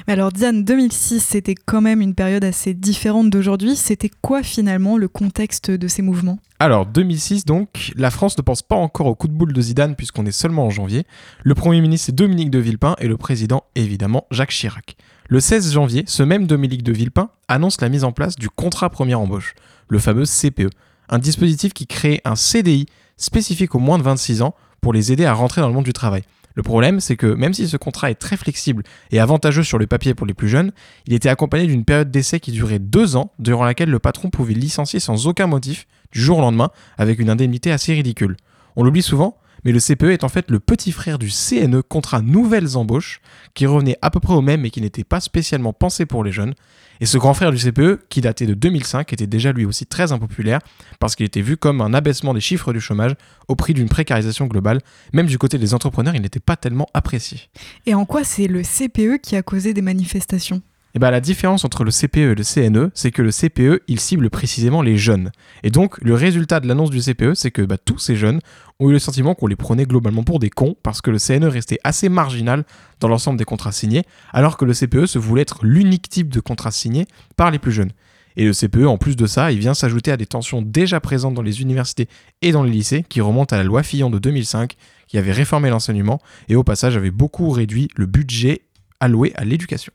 Mais 0.07 0.15
alors 0.15 0.33
Diane, 0.33 0.65
2006, 0.65 1.21
c'était 1.21 1.55
quand 1.55 1.81
même 1.81 2.01
une 2.01 2.15
période 2.15 2.45
assez 2.45 2.75
différente 2.75 3.31
d'aujourd'hui. 3.31 3.77
C'était 3.77 4.11
quoi 4.23 4.43
finalement 4.43 4.97
le 4.97 5.09
contexte 5.09 5.71
de 5.71 5.89
ces 5.89 6.03
mouvements? 6.03 6.39
Alors 6.59 6.87
2006 6.87 7.45
donc, 7.45 7.93
la 7.97 8.11
France 8.11 8.39
ne 8.39 8.43
pense 8.43 8.63
pas 8.63 8.77
encore 8.77 9.07
au 9.07 9.15
coup 9.15 9.29
de 9.29 9.33
boule 9.33 9.53
de 9.53 9.61
Zidane 9.61 9.97
puisqu'on 9.97 10.27
est 10.27 10.33
seulement 10.33 10.67
en 10.67 10.71
janvier. 10.71 11.05
Le 11.43 11.55
Premier 11.55 11.81
ministre 11.81 12.07
c'est 12.07 12.15
Dominique 12.15 12.51
de 12.51 12.59
Villepin 12.59 12.97
et 12.99 13.09
le 13.09 13.17
président 13.17 13.65
évidemment 13.75 14.27
Jacques 14.31 14.51
Chirac. 14.51 14.97
Le 15.29 15.41
16 15.41 15.73
janvier, 15.73 16.05
ce 16.07 16.23
même 16.23 16.47
Dominique 16.47 16.83
de 16.83 16.93
Villepin 16.93 17.31
annonce 17.49 17.81
la 17.81 17.89
mise 17.89 18.05
en 18.05 18.13
place 18.13 18.37
du 18.37 18.51
contrat 18.51 18.91
première 18.91 19.21
embauche, 19.21 19.55
le 19.89 19.99
fameux 19.99 20.25
CPE, 20.25 20.71
un 21.09 21.19
dispositif 21.19 21.73
qui 21.73 21.87
crée 21.87 22.21
un 22.25 22.37
CDI 22.37 22.87
spécifique 23.17 23.75
aux 23.75 23.79
moins 23.79 23.99
de 23.99 24.03
26 24.03 24.43
ans 24.43 24.55
pour 24.85 24.93
les 24.93 25.13
aider 25.13 25.25
à 25.25 25.33
rentrer 25.33 25.63
dans 25.63 25.69
le 25.69 25.73
monde 25.73 25.87
du 25.87 25.95
travail. 25.95 26.25
Le 26.55 26.63
problème, 26.63 27.01
c'est 27.01 27.17
que 27.17 27.27
même 27.27 27.55
si 27.55 27.67
ce 27.69 27.79
contrat 27.79 28.11
est 28.11 28.17
très 28.17 28.37
flexible 28.37 28.83
et 29.13 29.19
avantageux 29.19 29.63
sur 29.63 29.79
le 29.79 29.87
papier 29.87 30.13
pour 30.13 30.27
les 30.27 30.35
plus 30.35 30.47
jeunes, 30.47 30.73
il 31.07 31.15
était 31.15 31.31
accompagné 31.31 31.67
d'une 31.67 31.87
période 31.87 32.11
d'essai 32.11 32.39
qui 32.39 32.53
durait 32.53 32.79
deux 32.79 33.17
ans, 33.17 33.33
durant 33.39 33.65
laquelle 33.65 33.89
le 33.89 33.99
patron 33.99 34.29
pouvait 34.29 34.53
licencier 34.53 35.01
sans 35.01 35.27
aucun 35.27 35.47
motif, 35.47 35.87
du 36.13 36.21
jour 36.21 36.37
au 36.37 36.41
lendemain, 36.43 36.69
avec 36.99 37.19
une 37.19 37.31
indemnité 37.31 37.73
assez 37.73 37.95
ridicule. 37.95 38.37
On 38.77 38.85
l'oublie 38.85 39.01
souvent, 39.01 39.39
mais 39.65 39.73
le 39.73 39.81
CPE 39.81 40.05
est 40.05 40.25
en 40.25 40.29
fait 40.29 40.51
le 40.51 40.61
petit 40.61 40.93
frère 40.93 41.19
du 41.19 41.29
CNE 41.29 41.83
contrat 41.83 42.21
nouvelles 42.21 42.77
embauches, 42.77 43.21
qui 43.55 43.67
revenait 43.67 43.97
à 44.03 44.11
peu 44.11 44.21
près 44.21 44.35
au 44.35 44.43
même 44.43 44.61
mais 44.61 44.71
qui 44.71 44.81
n'était 44.81 45.05
pas 45.05 45.21
spécialement 45.21 45.73
pensé 45.73 46.07
pour 46.07 46.25
les 46.25 46.33
jeunes. 46.33 46.55
Et 47.01 47.07
ce 47.07 47.19
grand 47.19 47.35
frère 47.35 47.51
du 47.51 47.59
CPE, 47.59 48.07
qui 48.09 48.21
datait 48.21 48.47
de 48.47 48.55
2005, 48.55 49.13
était 49.13 49.27
déjà 49.27 49.53
lui 49.53 49.65
aussi 49.65 49.85
très 49.85 50.13
impopulaire, 50.13 50.61
parce 51.01 51.17
qu'il 51.17 51.27
était 51.27 51.41
vu 51.41 51.57
comme 51.57 51.81
un 51.81 51.93
abaissement 51.93 52.35
des 52.35 52.41
chiffres 52.41 52.73
du 52.73 52.81
chômage 52.81 53.15
au 53.49 53.57
prix 53.57 53.75
d'une 53.75 53.89
précarisation 53.89 54.47
globale. 54.47 54.81
Même 55.13 55.27
du 55.27 55.39
côté 55.39 55.59
des 55.59 55.75
entrepreneurs, 55.75 56.15
il 56.15 56.23
n'était 56.23 56.41
pas 56.41 56.57
tellement 56.57 56.89
apprécié. 56.95 57.41
Et 57.87 57.95
en 57.95 58.05
quoi 58.05 58.23
c'est 58.23 58.47
le 58.47 58.63
CPE 58.63 59.21
qui 59.21 59.35
a 59.35 59.43
causé 59.43 59.75
des 59.75 59.83
manifestations? 59.83 60.63
Et 60.95 60.99
eh 60.99 61.01
bien, 61.01 61.11
la 61.11 61.21
différence 61.21 61.65
entre 61.65 61.83
le 61.83 61.91
CPE 61.91 62.19
et 62.19 62.35
le 62.37 62.45
CNE, 62.45 62.93
c'est 62.95 63.11
que 63.11 63.21
le 63.21 63.33
CPE, 63.33 63.83
il 63.89 63.99
cible 63.99 64.31
précisément 64.31 64.81
les 64.81 64.97
jeunes. 64.97 65.33
Et 65.65 65.71
donc, 65.71 66.01
le 66.01 66.15
résultat 66.15 66.61
de 66.61 66.69
l'annonce 66.69 66.91
du 66.91 67.01
CPE, 67.01 67.35
c'est 67.35 67.51
que 67.51 67.63
bah, 67.63 67.79
tous 67.79 67.99
ces 67.99 68.15
jeunes 68.15 68.39
ont 68.79 68.91
eu 68.91 68.93
le 68.93 69.01
sentiment 69.01 69.35
qu'on 69.35 69.49
les 69.49 69.57
prenait 69.57 69.87
globalement 69.87 70.23
pour 70.23 70.39
des 70.39 70.51
cons, 70.51 70.77
parce 70.85 71.01
que 71.01 71.11
le 71.11 71.19
CNE 71.19 71.49
restait 71.49 71.81
assez 71.83 72.09
marginal 72.09 72.63
dans 73.01 73.09
l'ensemble 73.09 73.41
des 73.41 73.45
contrats 73.45 73.73
signés, 73.73 74.05
alors 74.33 74.57
que 74.57 74.65
le 74.65 74.73
CPE 74.73 75.07
se 75.07 75.19
voulait 75.19 75.43
être 75.43 75.67
l'unique 75.67 76.09
type 76.09 76.29
de 76.29 76.39
contrat 76.39 76.71
signé 76.71 77.07
par 77.37 77.51
les 77.51 77.59
plus 77.59 77.73
jeunes. 77.73 77.91
Et 78.37 78.45
le 78.45 78.53
CPE, 78.53 78.87
en 78.87 78.97
plus 78.97 79.17
de 79.17 79.27
ça, 79.27 79.51
il 79.51 79.59
vient 79.59 79.75
s'ajouter 79.75 80.13
à 80.13 80.17
des 80.17 80.27
tensions 80.27 80.63
déjà 80.63 81.01
présentes 81.01 81.35
dans 81.35 81.43
les 81.43 81.61
universités 81.61 82.07
et 82.41 82.53
dans 82.53 82.63
les 82.63 82.71
lycées, 82.71 83.05
qui 83.09 83.21
remontent 83.21 83.57
à 83.57 83.59
la 83.59 83.65
loi 83.65 83.83
Fillon 83.83 84.11
de 84.11 84.21
2005, 84.21 84.75
qui 85.09 85.19
avait 85.19 85.33
réformé 85.33 85.71
l'enseignement 85.71 86.21
et 86.49 86.55
au 86.55 86.63
passage 86.63 86.97
avait 86.97 87.11
beaucoup 87.11 87.51
réduit 87.51 87.89
le 87.97 88.07
budget 88.07 88.63
alloué 89.01 89.33
à 89.35 89.45
l'éducation. 89.45 89.93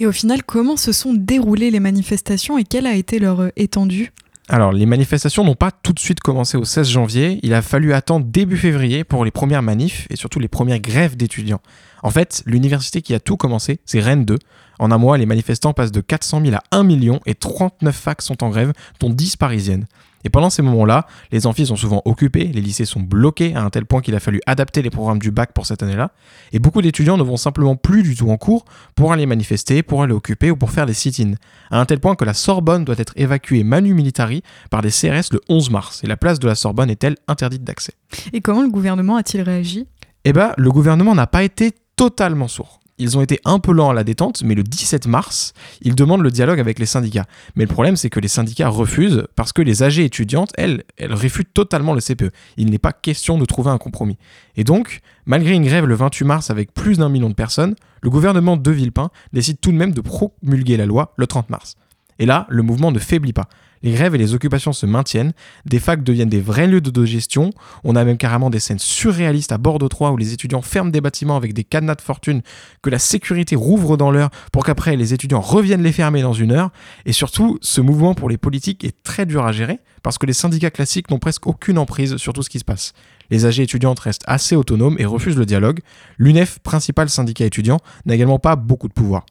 Et 0.00 0.06
au 0.06 0.12
final, 0.12 0.42
comment 0.42 0.76
se 0.76 0.92
sont 0.92 1.14
déroulées 1.14 1.70
les 1.70 1.80
manifestations 1.80 2.58
et 2.58 2.64
quelle 2.64 2.86
a 2.86 2.94
été 2.94 3.18
leur 3.18 3.40
euh, 3.40 3.48
étendue? 3.56 4.12
Alors, 4.48 4.72
les 4.72 4.84
manifestations 4.84 5.42
n'ont 5.42 5.54
pas 5.54 5.70
tout 5.70 5.94
de 5.94 5.98
suite 5.98 6.20
commencé 6.20 6.58
au 6.58 6.66
16 6.66 6.86
janvier, 6.86 7.40
il 7.42 7.54
a 7.54 7.62
fallu 7.62 7.94
attendre 7.94 8.26
début 8.26 8.58
février 8.58 9.02
pour 9.02 9.24
les 9.24 9.30
premières 9.30 9.62
manifs 9.62 10.06
et 10.10 10.16
surtout 10.16 10.38
les 10.38 10.48
premières 10.48 10.80
grèves 10.80 11.16
d'étudiants. 11.16 11.62
En 12.02 12.10
fait, 12.10 12.42
l'université 12.44 13.00
qui 13.00 13.14
a 13.14 13.20
tout 13.20 13.38
commencé, 13.38 13.80
c'est 13.86 14.00
Rennes 14.00 14.26
2. 14.26 14.38
En 14.78 14.90
un 14.90 14.98
mois, 14.98 15.16
les 15.16 15.24
manifestants 15.24 15.72
passent 15.72 15.92
de 15.92 16.02
400 16.02 16.42
000 16.44 16.56
à 16.56 16.62
1 16.76 16.84
million 16.84 17.20
et 17.24 17.34
39 17.34 17.96
facs 17.96 18.20
sont 18.20 18.44
en 18.44 18.50
grève, 18.50 18.74
dont 19.00 19.08
10 19.08 19.36
parisiennes. 19.36 19.86
Et 20.24 20.30
pendant 20.30 20.50
ces 20.50 20.62
moments-là, 20.62 21.06
les 21.30 21.46
amphis 21.46 21.66
sont 21.66 21.76
souvent 21.76 22.02
occupés, 22.04 22.44
les 22.44 22.60
lycées 22.60 22.84
sont 22.84 23.00
bloqués 23.00 23.54
à 23.54 23.62
un 23.62 23.70
tel 23.70 23.84
point 23.84 24.00
qu'il 24.00 24.14
a 24.14 24.20
fallu 24.20 24.40
adapter 24.46 24.82
les 24.82 24.90
programmes 24.90 25.18
du 25.18 25.30
bac 25.30 25.52
pour 25.52 25.66
cette 25.66 25.82
année-là, 25.82 26.12
et 26.52 26.58
beaucoup 26.58 26.82
d'étudiants 26.82 27.16
ne 27.16 27.22
vont 27.22 27.36
simplement 27.36 27.76
plus 27.76 28.02
du 28.02 28.16
tout 28.16 28.30
en 28.30 28.36
cours 28.36 28.64
pour 28.94 29.12
aller 29.12 29.26
manifester, 29.26 29.82
pour 29.82 30.02
aller 30.02 30.14
occuper 30.14 30.50
ou 30.50 30.56
pour 30.56 30.70
faire 30.70 30.86
des 30.86 30.94
sit-ins, 30.94 31.34
à 31.70 31.80
un 31.80 31.84
tel 31.84 32.00
point 32.00 32.14
que 32.14 32.24
la 32.24 32.34
Sorbonne 32.34 32.84
doit 32.84 32.96
être 32.98 33.12
évacuée 33.16 33.64
manu 33.64 33.94
militari 33.94 34.42
par 34.70 34.82
des 34.82 34.90
CRS 34.90 35.32
le 35.32 35.40
11 35.48 35.70
mars, 35.70 36.02
et 36.04 36.06
la 36.06 36.16
place 36.16 36.38
de 36.38 36.46
la 36.46 36.54
Sorbonne 36.54 36.90
est-elle 36.90 37.16
interdite 37.28 37.64
d'accès? 37.64 37.92
Et 38.32 38.40
comment 38.40 38.62
le 38.62 38.70
gouvernement 38.70 39.16
a-t-il 39.16 39.42
réagi? 39.42 39.86
Eh 40.24 40.32
bien, 40.32 40.52
le 40.56 40.70
gouvernement 40.70 41.14
n'a 41.14 41.26
pas 41.26 41.42
été 41.42 41.72
totalement 41.96 42.48
sourd. 42.48 42.80
Ils 42.98 43.18
ont 43.18 43.22
été 43.22 43.40
un 43.44 43.58
peu 43.58 43.72
lents 43.72 43.90
à 43.90 43.94
la 43.94 44.04
détente, 44.04 44.42
mais 44.44 44.54
le 44.54 44.62
17 44.62 45.06
mars, 45.06 45.52
ils 45.80 45.96
demandent 45.96 46.22
le 46.22 46.30
dialogue 46.30 46.60
avec 46.60 46.78
les 46.78 46.86
syndicats. 46.86 47.26
Mais 47.56 47.64
le 47.64 47.68
problème, 47.68 47.96
c'est 47.96 48.10
que 48.10 48.20
les 48.20 48.28
syndicats 48.28 48.68
refusent 48.68 49.26
parce 49.34 49.52
que 49.52 49.62
les 49.62 49.82
AG 49.82 49.98
étudiantes, 49.98 50.52
elles, 50.56 50.84
elles 50.96 51.12
réfutent 51.12 51.52
totalement 51.52 51.94
le 51.94 52.00
CPE. 52.00 52.30
Il 52.56 52.70
n'est 52.70 52.78
pas 52.78 52.92
question 52.92 53.36
de 53.36 53.44
trouver 53.44 53.70
un 53.70 53.78
compromis. 53.78 54.16
Et 54.56 54.62
donc, 54.62 55.00
malgré 55.26 55.54
une 55.54 55.64
grève 55.64 55.86
le 55.86 55.94
28 55.94 56.24
mars 56.24 56.50
avec 56.50 56.72
plus 56.72 56.98
d'un 56.98 57.08
million 57.08 57.28
de 57.28 57.34
personnes, 57.34 57.74
le 58.00 58.10
gouvernement 58.10 58.56
de 58.56 58.70
Villepin 58.70 59.10
décide 59.32 59.58
tout 59.60 59.72
de 59.72 59.76
même 59.76 59.92
de 59.92 60.00
promulguer 60.00 60.76
la 60.76 60.86
loi 60.86 61.14
le 61.16 61.26
30 61.26 61.50
mars. 61.50 61.76
Et 62.20 62.26
là, 62.26 62.46
le 62.48 62.62
mouvement 62.62 62.92
ne 62.92 63.00
faiblit 63.00 63.32
pas. 63.32 63.48
Les 63.84 63.92
grèves 63.92 64.14
et 64.14 64.18
les 64.18 64.32
occupations 64.32 64.72
se 64.72 64.86
maintiennent, 64.86 65.34
des 65.66 65.78
facs 65.78 66.02
deviennent 66.02 66.30
des 66.30 66.40
vrais 66.40 66.66
lieux 66.66 66.80
de 66.80 67.04
gestion, 67.04 67.50
on 67.84 67.96
a 67.96 68.04
même 68.04 68.16
carrément 68.16 68.48
des 68.48 68.58
scènes 68.58 68.78
surréalistes 68.78 69.52
à 69.52 69.58
bord 69.58 69.78
de 69.78 69.86
Troyes 69.86 70.10
où 70.10 70.16
les 70.16 70.32
étudiants 70.32 70.62
ferment 70.62 70.90
des 70.90 71.02
bâtiments 71.02 71.36
avec 71.36 71.52
des 71.52 71.64
cadenas 71.64 71.96
de 71.96 72.00
fortune 72.00 72.40
que 72.80 72.88
la 72.88 72.98
sécurité 72.98 73.56
rouvre 73.56 73.98
dans 73.98 74.10
l'heure 74.10 74.30
pour 74.52 74.64
qu'après 74.64 74.96
les 74.96 75.12
étudiants 75.12 75.42
reviennent 75.42 75.82
les 75.82 75.92
fermer 75.92 76.22
dans 76.22 76.32
une 76.32 76.52
heure. 76.52 76.70
Et 77.04 77.12
surtout, 77.12 77.58
ce 77.60 77.82
mouvement 77.82 78.14
pour 78.14 78.30
les 78.30 78.38
politiques 78.38 78.84
est 78.84 79.02
très 79.02 79.26
dur 79.26 79.44
à 79.44 79.52
gérer 79.52 79.80
parce 80.02 80.16
que 80.16 80.24
les 80.24 80.32
syndicats 80.32 80.70
classiques 80.70 81.10
n'ont 81.10 81.18
presque 81.18 81.46
aucune 81.46 81.76
emprise 81.76 82.16
sur 82.16 82.32
tout 82.32 82.42
ce 82.42 82.48
qui 82.48 82.60
se 82.60 82.64
passe. 82.64 82.94
Les 83.28 83.44
AG 83.44 83.60
étudiantes 83.60 84.00
restent 84.00 84.24
assez 84.26 84.56
autonomes 84.56 84.96
et 84.98 85.04
refusent 85.04 85.36
le 85.36 85.44
dialogue. 85.44 85.80
L'UNEF, 86.16 86.58
principal 86.60 87.10
syndicat 87.10 87.44
étudiant, 87.44 87.80
n'a 88.06 88.14
également 88.14 88.38
pas 88.38 88.56
beaucoup 88.56 88.88
de 88.88 88.94
pouvoir 88.94 89.26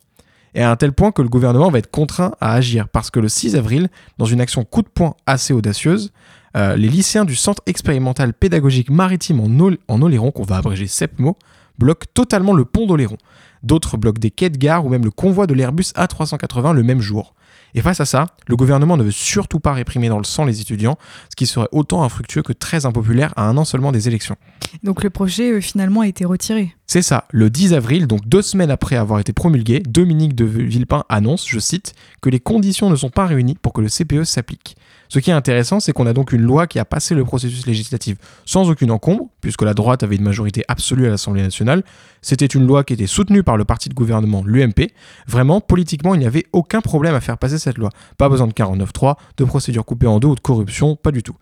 et 0.55 0.61
à 0.61 0.71
un 0.71 0.75
tel 0.75 0.93
point 0.93 1.11
que 1.11 1.21
le 1.21 1.29
gouvernement 1.29 1.69
va 1.69 1.79
être 1.79 1.91
contraint 1.91 2.33
à 2.39 2.53
agir 2.53 2.87
parce 2.87 3.09
que 3.09 3.19
le 3.19 3.27
6 3.27 3.55
avril, 3.55 3.89
dans 4.17 4.25
une 4.25 4.41
action 4.41 4.63
coup 4.63 4.81
de 4.81 4.87
poing 4.87 5.15
assez 5.25 5.53
audacieuse, 5.53 6.11
euh, 6.55 6.75
les 6.75 6.89
lycéens 6.89 7.25
du 7.25 7.35
Centre 7.35 7.63
expérimental 7.65 8.33
pédagogique 8.33 8.91
maritime 8.91 9.39
en, 9.39 10.01
Oléron, 10.01 10.31
qu'on 10.31 10.43
va 10.43 10.57
abréger 10.57 10.87
CEPMO, 10.87 11.37
bloquent 11.79 12.07
totalement 12.13 12.53
le 12.53 12.65
pont 12.65 12.85
d'Oléron. 12.85 13.17
D'autres 13.63 13.97
bloquent 13.97 14.19
des 14.19 14.29
quais 14.29 14.49
de 14.49 14.57
gare 14.57 14.85
ou 14.85 14.89
même 14.89 15.05
le 15.05 15.11
convoi 15.11 15.47
de 15.47 15.53
l'Airbus 15.53 15.93
A380 15.95 16.73
le 16.73 16.83
même 16.83 17.01
jour. 17.01 17.33
Et 17.75 17.81
face 17.81 17.99
à 17.99 18.05
ça, 18.05 18.27
le 18.47 18.55
gouvernement 18.55 18.97
ne 18.97 19.03
veut 19.03 19.12
surtout 19.12 19.59
pas 19.59 19.73
réprimer 19.73 20.09
dans 20.09 20.17
le 20.17 20.23
sang 20.23 20.45
les 20.45 20.62
étudiants, 20.62 20.97
ce 21.29 21.36
qui 21.36 21.47
serait 21.47 21.67
autant 21.71 22.03
infructueux 22.03 22.43
que 22.43 22.53
très 22.53 22.86
impopulaire 22.86 23.33
à 23.36 23.47
un 23.47 23.57
an 23.57 23.65
seulement 23.65 23.91
des 23.91 24.07
élections. 24.07 24.36
Donc 24.83 25.03
le 25.03 25.09
projet 25.09 25.51
euh, 25.51 25.62
finalement 25.62 26.01
a 26.01 26.07
été 26.07 26.25
retiré 26.25 26.75
C'est 26.88 27.01
ça, 27.01 27.25
le 27.31 27.49
10 27.49 27.73
avril, 27.73 28.07
donc 28.07 28.27
deux 28.27 28.41
semaines 28.41 28.71
après 28.71 28.95
avoir 28.95 29.19
été 29.19 29.33
promulgué, 29.33 29.79
Dominique 29.79 30.36
de 30.36 30.45
Villepin 30.45 31.03
annonce, 31.09 31.47
je 31.47 31.59
cite, 31.59 31.93
que 32.21 32.29
les 32.29 32.39
conditions 32.39 32.89
ne 32.89 32.95
sont 32.95 33.09
pas 33.09 33.25
réunies 33.25 33.57
pour 33.62 33.73
que 33.73 33.81
le 33.81 33.89
CPE 33.89 34.23
s'applique. 34.23 34.77
Ce 35.13 35.19
qui 35.19 35.30
est 35.30 35.34
intéressant, 35.34 35.80
c'est 35.80 35.93
qu'on 35.93 36.08
a 36.08 36.13
donc 36.13 36.32
une 36.32 36.41
loi 36.41 36.65
qui 36.65 36.80
a 36.80 36.86
passé 36.86 37.13
le 37.13 37.23
processus 37.23 37.67
législatif 37.67 38.17
sans 38.45 38.71
aucune 38.71 38.89
encombre, 38.89 39.30
puisque 39.41 39.62
la 39.62 39.76
droite 39.76 40.02
avait 40.02 40.15
une 40.15 40.23
majorité 40.23 40.63
absolue 40.67 41.06
à 41.06 41.12
l'Assemblée 41.12 41.43
nationale. 41.43 41.84
C'était 42.23 42.47
une 42.47 42.65
loi 42.65 42.84
qui 42.84 42.93
était 42.93 43.06
soutenue 43.06 43.43
par 43.43 43.56
le 43.56 43.63
parti 43.63 43.89
de 43.89 43.93
gouvernement, 43.93 44.41
l'UMP. 44.43 44.89
Vraiment, 45.28 45.62
politiquement, 45.62 46.15
il 46.15 46.17
n'y 46.21 46.26
avait 46.26 46.47
aucun 46.52 46.82
problème 46.82 47.13
à 47.13 47.21
faire 47.21 47.38
passer 47.38 47.60
cette 47.60 47.78
loi. 47.78 47.91
Pas 48.17 48.28
besoin 48.28 48.47
de 48.47 48.54
49.3, 48.54 49.13
de 49.38 49.45
procédure 49.45 49.86
coupée 49.86 50.08
en 50.08 50.17
deux 50.17 50.30
ou 50.30 50.36
de 50.36 50.39
corruption, 50.39 50.95
pas 50.95 51.12
du 51.12 51.21
tout. 51.21 51.36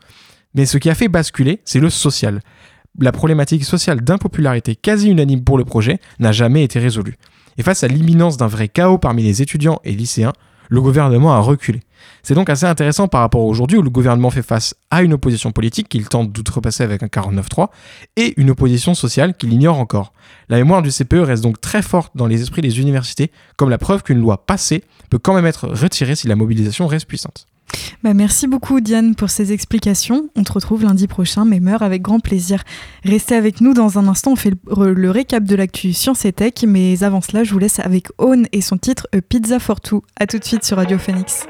Mais 0.53 0.65
ce 0.65 0.77
qui 0.77 0.89
a 0.89 0.93
fait 0.93 1.07
basculer, 1.07 1.61
c'est 1.63 1.79
le 1.79 1.89
social. 1.89 2.41
La 2.99 3.13
problématique 3.13 3.63
sociale 3.63 4.01
d'impopularité 4.01 4.75
quasi 4.75 5.09
unanime 5.09 5.45
pour 5.45 5.57
le 5.57 5.63
projet 5.63 6.01
n'a 6.19 6.33
jamais 6.33 6.65
été 6.65 6.77
résolue. 6.77 7.15
Et 7.57 7.63
face 7.63 7.85
à 7.85 7.87
l'imminence 7.87 8.35
d'un 8.35 8.47
vrai 8.47 8.67
chaos 8.67 8.97
parmi 8.97 9.23
les 9.23 9.41
étudiants 9.41 9.79
et 9.85 9.93
lycéens, 9.93 10.33
le 10.71 10.81
gouvernement 10.81 11.33
a 11.33 11.39
reculé. 11.39 11.81
C'est 12.23 12.33
donc 12.33 12.49
assez 12.49 12.65
intéressant 12.65 13.09
par 13.09 13.21
rapport 13.21 13.43
aujourd'hui 13.43 13.77
où 13.77 13.81
le 13.81 13.89
gouvernement 13.89 14.29
fait 14.29 14.41
face 14.41 14.73
à 14.89 15.03
une 15.03 15.13
opposition 15.13 15.51
politique 15.51 15.89
qu'il 15.89 16.07
tente 16.07 16.31
d'outrepasser 16.31 16.83
avec 16.83 17.03
un 17.03 17.07
49-3 17.07 17.67
et 18.15 18.33
une 18.39 18.49
opposition 18.49 18.93
sociale 18.93 19.35
qu'il 19.35 19.51
ignore 19.51 19.79
encore. 19.79 20.13
La 20.47 20.57
mémoire 20.57 20.81
du 20.81 20.89
CPE 20.89 21.23
reste 21.23 21.43
donc 21.43 21.59
très 21.59 21.81
forte 21.81 22.15
dans 22.15 22.25
les 22.25 22.41
esprits 22.41 22.61
des 22.61 22.79
universités 22.79 23.31
comme 23.57 23.69
la 23.69 23.77
preuve 23.77 24.01
qu'une 24.01 24.19
loi 24.19 24.45
passée 24.45 24.83
peut 25.09 25.19
quand 25.19 25.33
même 25.33 25.45
être 25.45 25.67
retirée 25.67 26.15
si 26.15 26.29
la 26.29 26.37
mobilisation 26.37 26.87
reste 26.87 27.05
puissante. 27.05 27.47
Bah 28.03 28.13
merci 28.13 28.47
beaucoup 28.47 28.81
Diane 28.81 29.15
pour 29.15 29.29
ces 29.29 29.53
explications. 29.53 30.29
On 30.35 30.43
te 30.43 30.51
retrouve 30.51 30.83
lundi 30.83 31.07
prochain, 31.07 31.45
mais 31.45 31.59
meurt 31.59 31.81
avec 31.81 32.01
grand 32.01 32.19
plaisir. 32.19 32.63
Restez 33.03 33.35
avec 33.35 33.61
nous 33.61 33.73
dans 33.73 33.99
un 33.99 34.07
instant, 34.07 34.31
on 34.31 34.35
fait 34.35 34.53
le, 34.75 35.11
récap 35.11 35.43
de 35.43 35.55
l'actu 35.55 35.93
Science 35.93 36.25
et 36.25 36.33
Tech, 36.33 36.53
mais 36.67 37.03
avant 37.03 37.21
cela, 37.21 37.43
je 37.43 37.53
vous 37.53 37.59
laisse 37.59 37.79
avec 37.79 38.07
Own 38.17 38.47
et 38.51 38.61
son 38.61 38.77
titre 38.77 39.07
Pizza 39.29 39.59
for 39.59 39.81
Two. 39.81 40.03
A 40.19 40.25
tout 40.27 40.39
de 40.39 40.43
suite 40.43 40.63
sur 40.63 40.77
Radio 40.77 40.97
Phoenix. 40.97 41.45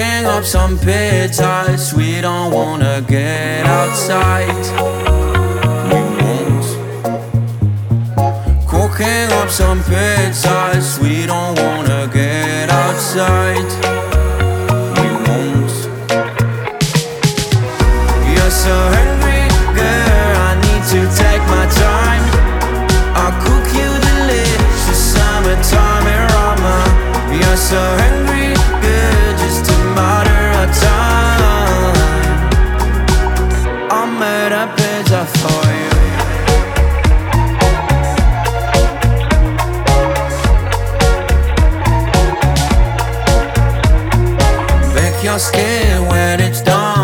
Cooking 0.00 0.24
up 0.24 0.44
some 0.44 0.78
pizzas. 0.78 1.92
We 1.92 2.22
don't 2.22 2.54
wanna 2.54 3.04
get 3.06 3.66
outside. 3.66 4.64
We 5.92 6.00
won't. 6.16 6.66
Cooking 8.66 9.30
up 9.40 9.50
some 9.50 9.80
pizzas. 9.80 10.98
We 11.02 11.26
don't 11.26 11.54
wanna 11.58 12.08
get 12.10 12.70
outside. 12.70 13.70
We 14.96 15.08
won't. 15.26 15.72
You're 18.32 18.54
so 18.64 18.76
hungry, 18.96 19.44
girl. 19.76 20.34
I 20.48 20.52
need 20.64 20.84
to 20.94 21.00
take 21.22 21.44
my 21.56 21.66
time. 21.86 22.24
I'll 23.20 23.36
cook 23.44 23.66
you 23.78 23.90
delicious 24.08 25.00
summertime 25.12 26.06
aroma. 26.16 26.76
You're 27.38 27.56
so 27.58 27.76
hungry. 27.76 28.09
Bake 45.40 45.54
skin 45.54 46.06
when 46.08 46.40
it's 46.40 46.60
done. 46.60 47.00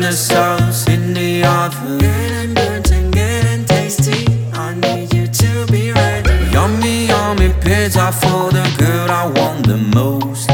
The 0.00 0.12
sauce 0.12 0.88
in 0.88 1.14
the 1.14 1.44
oven. 1.44 1.98
Getting 1.98 2.54
burnt 2.54 2.90
and 2.90 3.12
getting 3.12 3.64
tasty. 3.64 4.26
I 4.52 4.74
need 4.74 5.12
you 5.14 5.26
to 5.26 5.66
be 5.70 5.92
ready. 5.92 6.50
Yummy, 6.52 7.06
yummy 7.06 7.50
pizza 7.62 8.10
for 8.12 8.50
the 8.50 8.66
girl 8.78 9.10
I 9.10 9.26
want 9.26 9.66
the 9.66 9.76
most. 9.76 10.49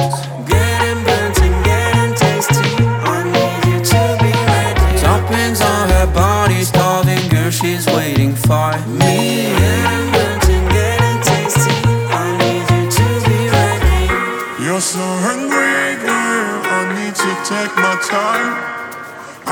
Time. 18.17 18.51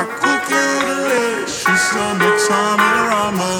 I 0.00 0.03
cook 0.20 0.44
you 0.55 0.68
delicious 0.88 1.83
summertime 1.92 2.81
aroma. 2.96 3.53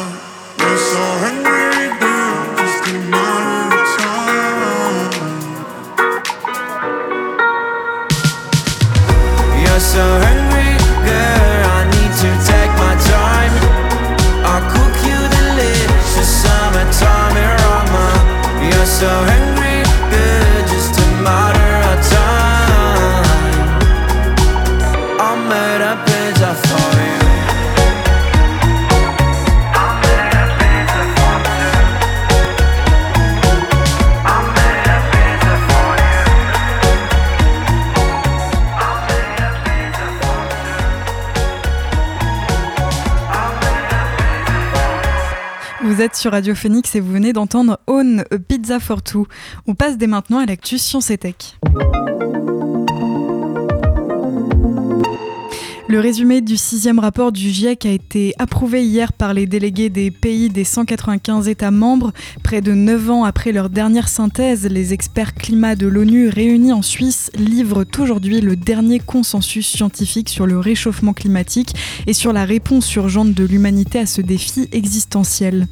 You're 0.61 0.83
so 0.93 1.05
hungry, 1.25 1.93
girl. 2.01 2.37
Just 2.59 2.89
a 2.89 2.95
matter 3.13 3.81
of 3.81 3.89
time. 4.01 5.13
You're 9.63 9.85
so 9.95 10.05
hungry, 10.25 10.73
girl. 11.09 11.63
I 11.79 11.83
need 11.95 12.13
to 12.23 12.31
take 12.51 12.73
my 12.85 12.95
time. 13.15 13.55
I'll 14.51 14.65
cook 14.75 14.95
you 15.09 15.19
delicious 15.37 16.31
summertime 16.43 17.37
aroma. 17.49 18.07
You're 18.69 18.91
so 19.01 19.11
hungry, 19.29 19.34
sur 46.13 46.33
Radio 46.33 46.55
Phoenix 46.55 46.95
et 46.95 47.01
vous 47.01 47.13
venez 47.13 47.33
d'entendre 47.33 47.81
Own 47.87 48.25
Pizza 48.47 48.79
for 48.79 49.03
Two. 49.03 49.27
On 49.67 49.75
passe 49.75 49.97
dès 49.97 50.07
maintenant 50.07 50.39
à 50.39 50.45
l'actu 50.45 50.77
Science 50.77 51.11
et 51.11 51.17
Tech. 51.17 51.57
Le 55.95 56.01
résumé 56.01 56.41
du 56.41 56.57
sixième 56.57 56.99
rapport 56.99 57.31
du 57.31 57.51
GIEC 57.51 57.87
a 57.87 57.91
été 57.93 58.35
approuvé 58.41 58.85
hier 58.85 59.13
par 59.13 59.33
les 59.33 59.47
délégués 59.47 59.91
des 59.91 60.11
pays 60.11 60.49
des 60.49 60.65
195 60.65 61.47
États 61.47 61.71
membres. 61.71 62.13
Près 62.43 62.61
de 62.61 62.73
9 62.73 63.11
ans 63.11 63.23
après 63.23 63.53
leur 63.53 63.71
dernière 63.71 64.09
synthèse, 64.09 64.67
les 64.69 64.93
experts 64.93 65.35
climat 65.35 65.77
de 65.77 65.87
l'ONU 65.87 66.29
réunis 66.29 66.73
en 66.73 66.83
Suisse 66.83 67.31
livrent 67.37 67.85
aujourd'hui 67.97 68.41
le 68.41 68.57
dernier 68.57 68.99
consensus 68.99 69.69
scientifique 69.69 70.31
sur 70.31 70.47
le 70.47 70.59
réchauffement 70.59 71.13
climatique 71.13 71.77
et 72.09 72.13
sur 72.13 72.33
la 72.33 72.45
réponse 72.45 72.93
urgente 72.97 73.33
de 73.33 73.45
l'humanité 73.45 74.01
à 74.01 74.07
ce 74.07 74.21
défi 74.21 74.69
existentiel. 74.73 75.69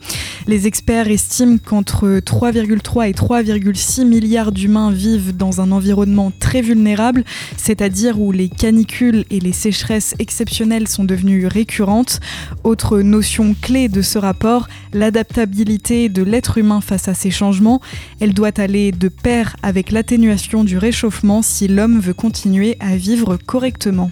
Les 0.46 0.68
experts 0.68 1.08
estiment 1.08 1.58
qu'entre 1.58 2.20
3,3 2.20 3.08
et 3.08 3.12
3,6 3.12 4.04
milliards 4.04 4.52
d'humains 4.52 4.92
vivent 4.92 5.36
dans 5.36 5.60
un 5.60 5.72
environnement 5.72 6.32
très 6.38 6.62
vulnérable, 6.62 7.24
c'est-à-dire 7.56 8.20
où 8.20 8.30
les 8.30 8.48
canicules 8.48 9.24
et 9.28 9.40
les 9.40 9.52
sécheresses 9.52 10.11
exceptionnelles 10.18 10.88
sont 10.88 11.04
devenues 11.04 11.46
récurrentes. 11.46 12.20
Autre 12.64 13.00
notion 13.00 13.54
clé 13.60 13.88
de 13.88 14.02
ce 14.02 14.18
rapport, 14.18 14.68
l'adaptabilité 14.92 16.08
de 16.08 16.22
l'être 16.22 16.58
humain 16.58 16.80
face 16.80 17.08
à 17.08 17.14
ces 17.14 17.30
changements. 17.30 17.80
Elle 18.20 18.34
doit 18.34 18.58
aller 18.60 18.92
de 18.92 19.08
pair 19.08 19.56
avec 19.62 19.90
l'atténuation 19.90 20.64
du 20.64 20.78
réchauffement 20.78 21.42
si 21.42 21.68
l'homme 21.68 22.00
veut 22.00 22.14
continuer 22.14 22.76
à 22.80 22.96
vivre 22.96 23.36
correctement. 23.36 24.10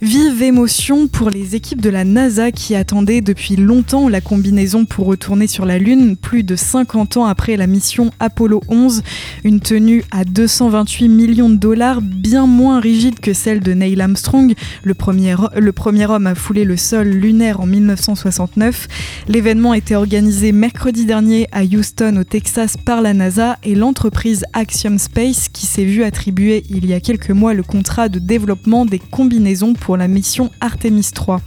Vive 0.00 0.44
émotion 0.44 1.08
pour 1.08 1.28
les 1.28 1.56
équipes 1.56 1.80
de 1.80 1.90
la 1.90 2.04
NASA 2.04 2.52
qui 2.52 2.76
attendaient 2.76 3.20
depuis 3.20 3.56
longtemps 3.56 4.08
la 4.08 4.20
combinaison 4.20 4.84
pour 4.84 5.06
retourner 5.06 5.48
sur 5.48 5.66
la 5.66 5.78
Lune, 5.78 6.16
plus 6.16 6.44
de 6.44 6.54
50 6.54 7.16
ans 7.16 7.24
après 7.24 7.56
la 7.56 7.66
mission 7.66 8.12
Apollo 8.20 8.62
11. 8.68 9.02
Une 9.42 9.58
tenue 9.58 10.04
à 10.12 10.24
228 10.24 11.08
millions 11.08 11.50
de 11.50 11.56
dollars, 11.56 12.00
bien 12.00 12.46
moins 12.46 12.78
rigide 12.78 13.18
que 13.18 13.32
celle 13.32 13.58
de 13.58 13.72
Neil 13.72 14.00
Armstrong, 14.00 14.54
le 14.84 14.94
premier, 14.94 15.34
le 15.56 15.72
premier 15.72 16.06
homme 16.06 16.28
à 16.28 16.36
fouler 16.36 16.64
le 16.64 16.76
sol 16.76 17.08
lunaire 17.08 17.60
en 17.60 17.66
1969. 17.66 18.86
L'événement 19.26 19.74
était 19.74 19.96
organisé 19.96 20.52
mercredi 20.52 21.06
dernier 21.06 21.48
à 21.50 21.64
Houston, 21.64 22.18
au 22.20 22.24
Texas, 22.24 22.76
par 22.76 23.02
la 23.02 23.14
NASA 23.14 23.58
et 23.64 23.74
l'entreprise 23.74 24.44
Axiom 24.52 24.96
Space 24.96 25.48
qui 25.48 25.66
s'est 25.66 25.84
vue 25.84 26.04
attribuer 26.04 26.62
il 26.70 26.86
y 26.86 26.94
a 26.94 27.00
quelques 27.00 27.30
mois 27.30 27.52
le 27.52 27.64
contrat 27.64 28.08
de 28.08 28.20
développement 28.20 28.86
des 28.86 29.00
combinaisons 29.00 29.72
pour 29.72 29.87
la 29.96 30.08
mission 30.08 30.50
Artemis 30.60 31.10
3. 31.14 31.40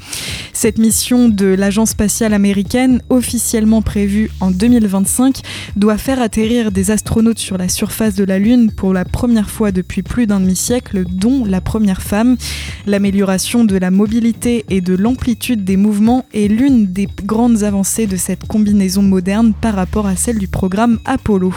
Cette 0.53 0.77
mission 0.77 1.29
de 1.29 1.45
l'agence 1.47 1.91
spatiale 1.91 2.33
américaine, 2.33 3.01
officiellement 3.09 3.81
prévue 3.81 4.29
en 4.39 4.51
2025, 4.51 5.41
doit 5.75 5.97
faire 5.97 6.21
atterrir 6.21 6.71
des 6.71 6.91
astronautes 6.91 7.39
sur 7.39 7.57
la 7.57 7.69
surface 7.69 8.15
de 8.15 8.23
la 8.23 8.39
Lune 8.39 8.71
pour 8.71 8.93
la 8.93 9.05
première 9.05 9.49
fois 9.49 9.71
depuis 9.71 10.03
plus 10.03 10.27
d'un 10.27 10.39
demi-siècle, 10.39 11.03
dont 11.09 11.45
la 11.45 11.61
première 11.61 12.01
femme. 12.01 12.37
L'amélioration 12.85 13.63
de 13.63 13.77
la 13.77 13.91
mobilité 13.91 14.65
et 14.69 14.81
de 14.81 14.95
l'amplitude 14.95 15.63
des 15.63 15.77
mouvements 15.77 16.25
est 16.33 16.47
l'une 16.47 16.87
des 16.87 17.07
grandes 17.23 17.63
avancées 17.63 18.07
de 18.07 18.17
cette 18.17 18.47
combinaison 18.47 19.01
moderne 19.01 19.53
par 19.59 19.75
rapport 19.75 20.07
à 20.07 20.15
celle 20.15 20.37
du 20.37 20.47
programme 20.47 20.99
Apollo. 21.05 21.53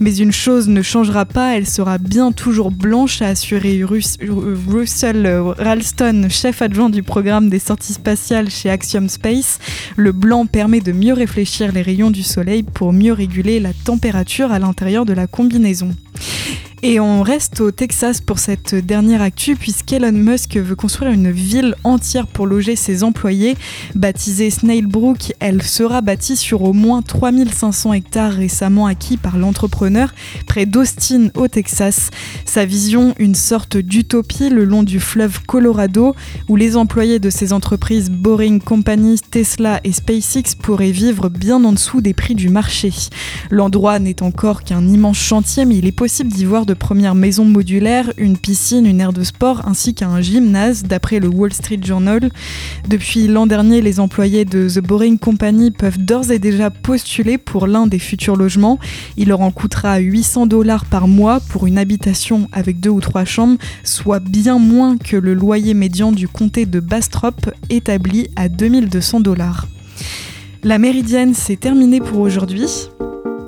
Mais 0.00 0.16
une 0.16 0.32
chose 0.32 0.68
ne 0.68 0.82
changera 0.82 1.24
pas, 1.24 1.56
elle 1.56 1.66
sera 1.66 1.96
bien 1.98 2.30
toujours 2.32 2.70
blanche, 2.70 3.22
a 3.22 3.28
assuré 3.28 3.82
Rus- 3.82 4.18
Russell 4.68 5.26
Ralston, 5.58 6.05
chef 6.28 6.62
adjoint 6.62 6.90
du 6.90 7.02
programme 7.02 7.48
des 7.48 7.58
sorties 7.58 7.92
spatiales 7.92 8.50
chez 8.50 8.70
Axiom 8.70 9.08
Space. 9.08 9.58
Le 9.96 10.12
blanc 10.12 10.46
permet 10.46 10.80
de 10.80 10.92
mieux 10.92 11.12
réfléchir 11.12 11.72
les 11.72 11.82
rayons 11.82 12.10
du 12.10 12.22
soleil 12.22 12.62
pour 12.62 12.92
mieux 12.92 13.12
réguler 13.12 13.58
la 13.58 13.72
température 13.72 14.52
à 14.52 14.58
l'intérieur 14.58 15.04
de 15.04 15.12
la 15.12 15.26
combinaison. 15.26 15.90
Et 16.82 17.00
on 17.00 17.22
reste 17.22 17.62
au 17.62 17.70
Texas 17.70 18.20
pour 18.20 18.38
cette 18.38 18.74
dernière 18.74 19.22
actu 19.22 19.56
puisqu'Elon 19.56 20.12
Musk 20.12 20.58
veut 20.58 20.76
construire 20.76 21.10
une 21.10 21.30
ville 21.30 21.74
entière 21.84 22.26
pour 22.26 22.46
loger 22.46 22.76
ses 22.76 23.02
employés. 23.02 23.56
Baptisée 23.94 24.50
Snailbrook, 24.50 25.32
elle 25.40 25.62
sera 25.62 26.02
bâtie 26.02 26.36
sur 26.36 26.62
au 26.62 26.74
moins 26.74 27.00
3500 27.00 27.94
hectares 27.94 28.32
récemment 28.32 28.86
acquis 28.86 29.16
par 29.16 29.38
l'entrepreneur 29.38 30.12
près 30.46 30.66
d'Austin 30.66 31.28
au 31.34 31.48
Texas. 31.48 32.10
Sa 32.44 32.66
vision, 32.66 33.14
une 33.18 33.34
sorte 33.34 33.78
d'utopie 33.78 34.50
le 34.50 34.64
long 34.64 34.82
du 34.82 35.00
fleuve 35.00 35.40
Colorado 35.46 36.14
où 36.48 36.56
les 36.56 36.76
employés 36.76 37.18
de 37.18 37.30
ces 37.30 37.54
entreprises 37.54 38.10
Boring 38.10 38.60
Company, 38.60 39.18
Tesla 39.30 39.80
et 39.82 39.92
SpaceX 39.92 40.54
pourraient 40.60 40.90
vivre 40.90 41.30
bien 41.30 41.64
en 41.64 41.72
dessous 41.72 42.02
des 42.02 42.12
prix 42.12 42.34
du 42.34 42.50
marché. 42.50 42.92
L'endroit 43.50 43.98
n'est 43.98 44.22
encore 44.22 44.62
qu'un 44.62 44.86
immense 44.86 45.18
chantier 45.18 45.64
mais 45.64 45.78
il 45.78 45.86
est 45.86 45.92
possible 45.92 46.30
d'y 46.30 46.44
voir 46.44 46.65
de 46.66 46.74
premières 46.74 47.14
maisons 47.14 47.44
modulaires, 47.44 48.12
une 48.18 48.36
piscine, 48.36 48.84
une 48.84 49.00
aire 49.00 49.12
de 49.12 49.22
sport 49.22 49.66
ainsi 49.66 49.94
qu'un 49.94 50.20
gymnase 50.20 50.82
d'après 50.82 51.20
le 51.20 51.28
Wall 51.28 51.52
Street 51.52 51.80
Journal. 51.82 52.28
Depuis 52.88 53.28
l'an 53.28 53.46
dernier, 53.46 53.80
les 53.80 54.00
employés 54.00 54.44
de 54.44 54.68
The 54.68 54.80
Boring 54.80 55.18
Company 55.18 55.70
peuvent 55.70 55.98
d'ores 55.98 56.30
et 56.30 56.38
déjà 56.38 56.70
postuler 56.70 57.38
pour 57.38 57.66
l'un 57.66 57.86
des 57.86 57.98
futurs 57.98 58.36
logements. 58.36 58.78
Il 59.16 59.28
leur 59.28 59.40
en 59.40 59.52
coûtera 59.52 59.98
800 59.98 60.46
dollars 60.46 60.84
par 60.84 61.08
mois 61.08 61.40
pour 61.40 61.66
une 61.66 61.78
habitation 61.78 62.48
avec 62.52 62.80
deux 62.80 62.90
ou 62.90 63.00
trois 63.00 63.24
chambres, 63.24 63.58
soit 63.84 64.20
bien 64.20 64.58
moins 64.58 64.98
que 64.98 65.16
le 65.16 65.32
loyer 65.32 65.72
médian 65.72 66.12
du 66.12 66.26
comté 66.26 66.66
de 66.66 66.80
Bastrop 66.80 67.50
établi 67.70 68.28
à 68.36 68.48
2200 68.48 69.20
dollars. 69.20 69.68
La 70.64 70.78
méridienne, 70.78 71.32
c'est 71.32 71.60
terminé 71.60 72.00
pour 72.00 72.18
aujourd'hui. 72.18 72.88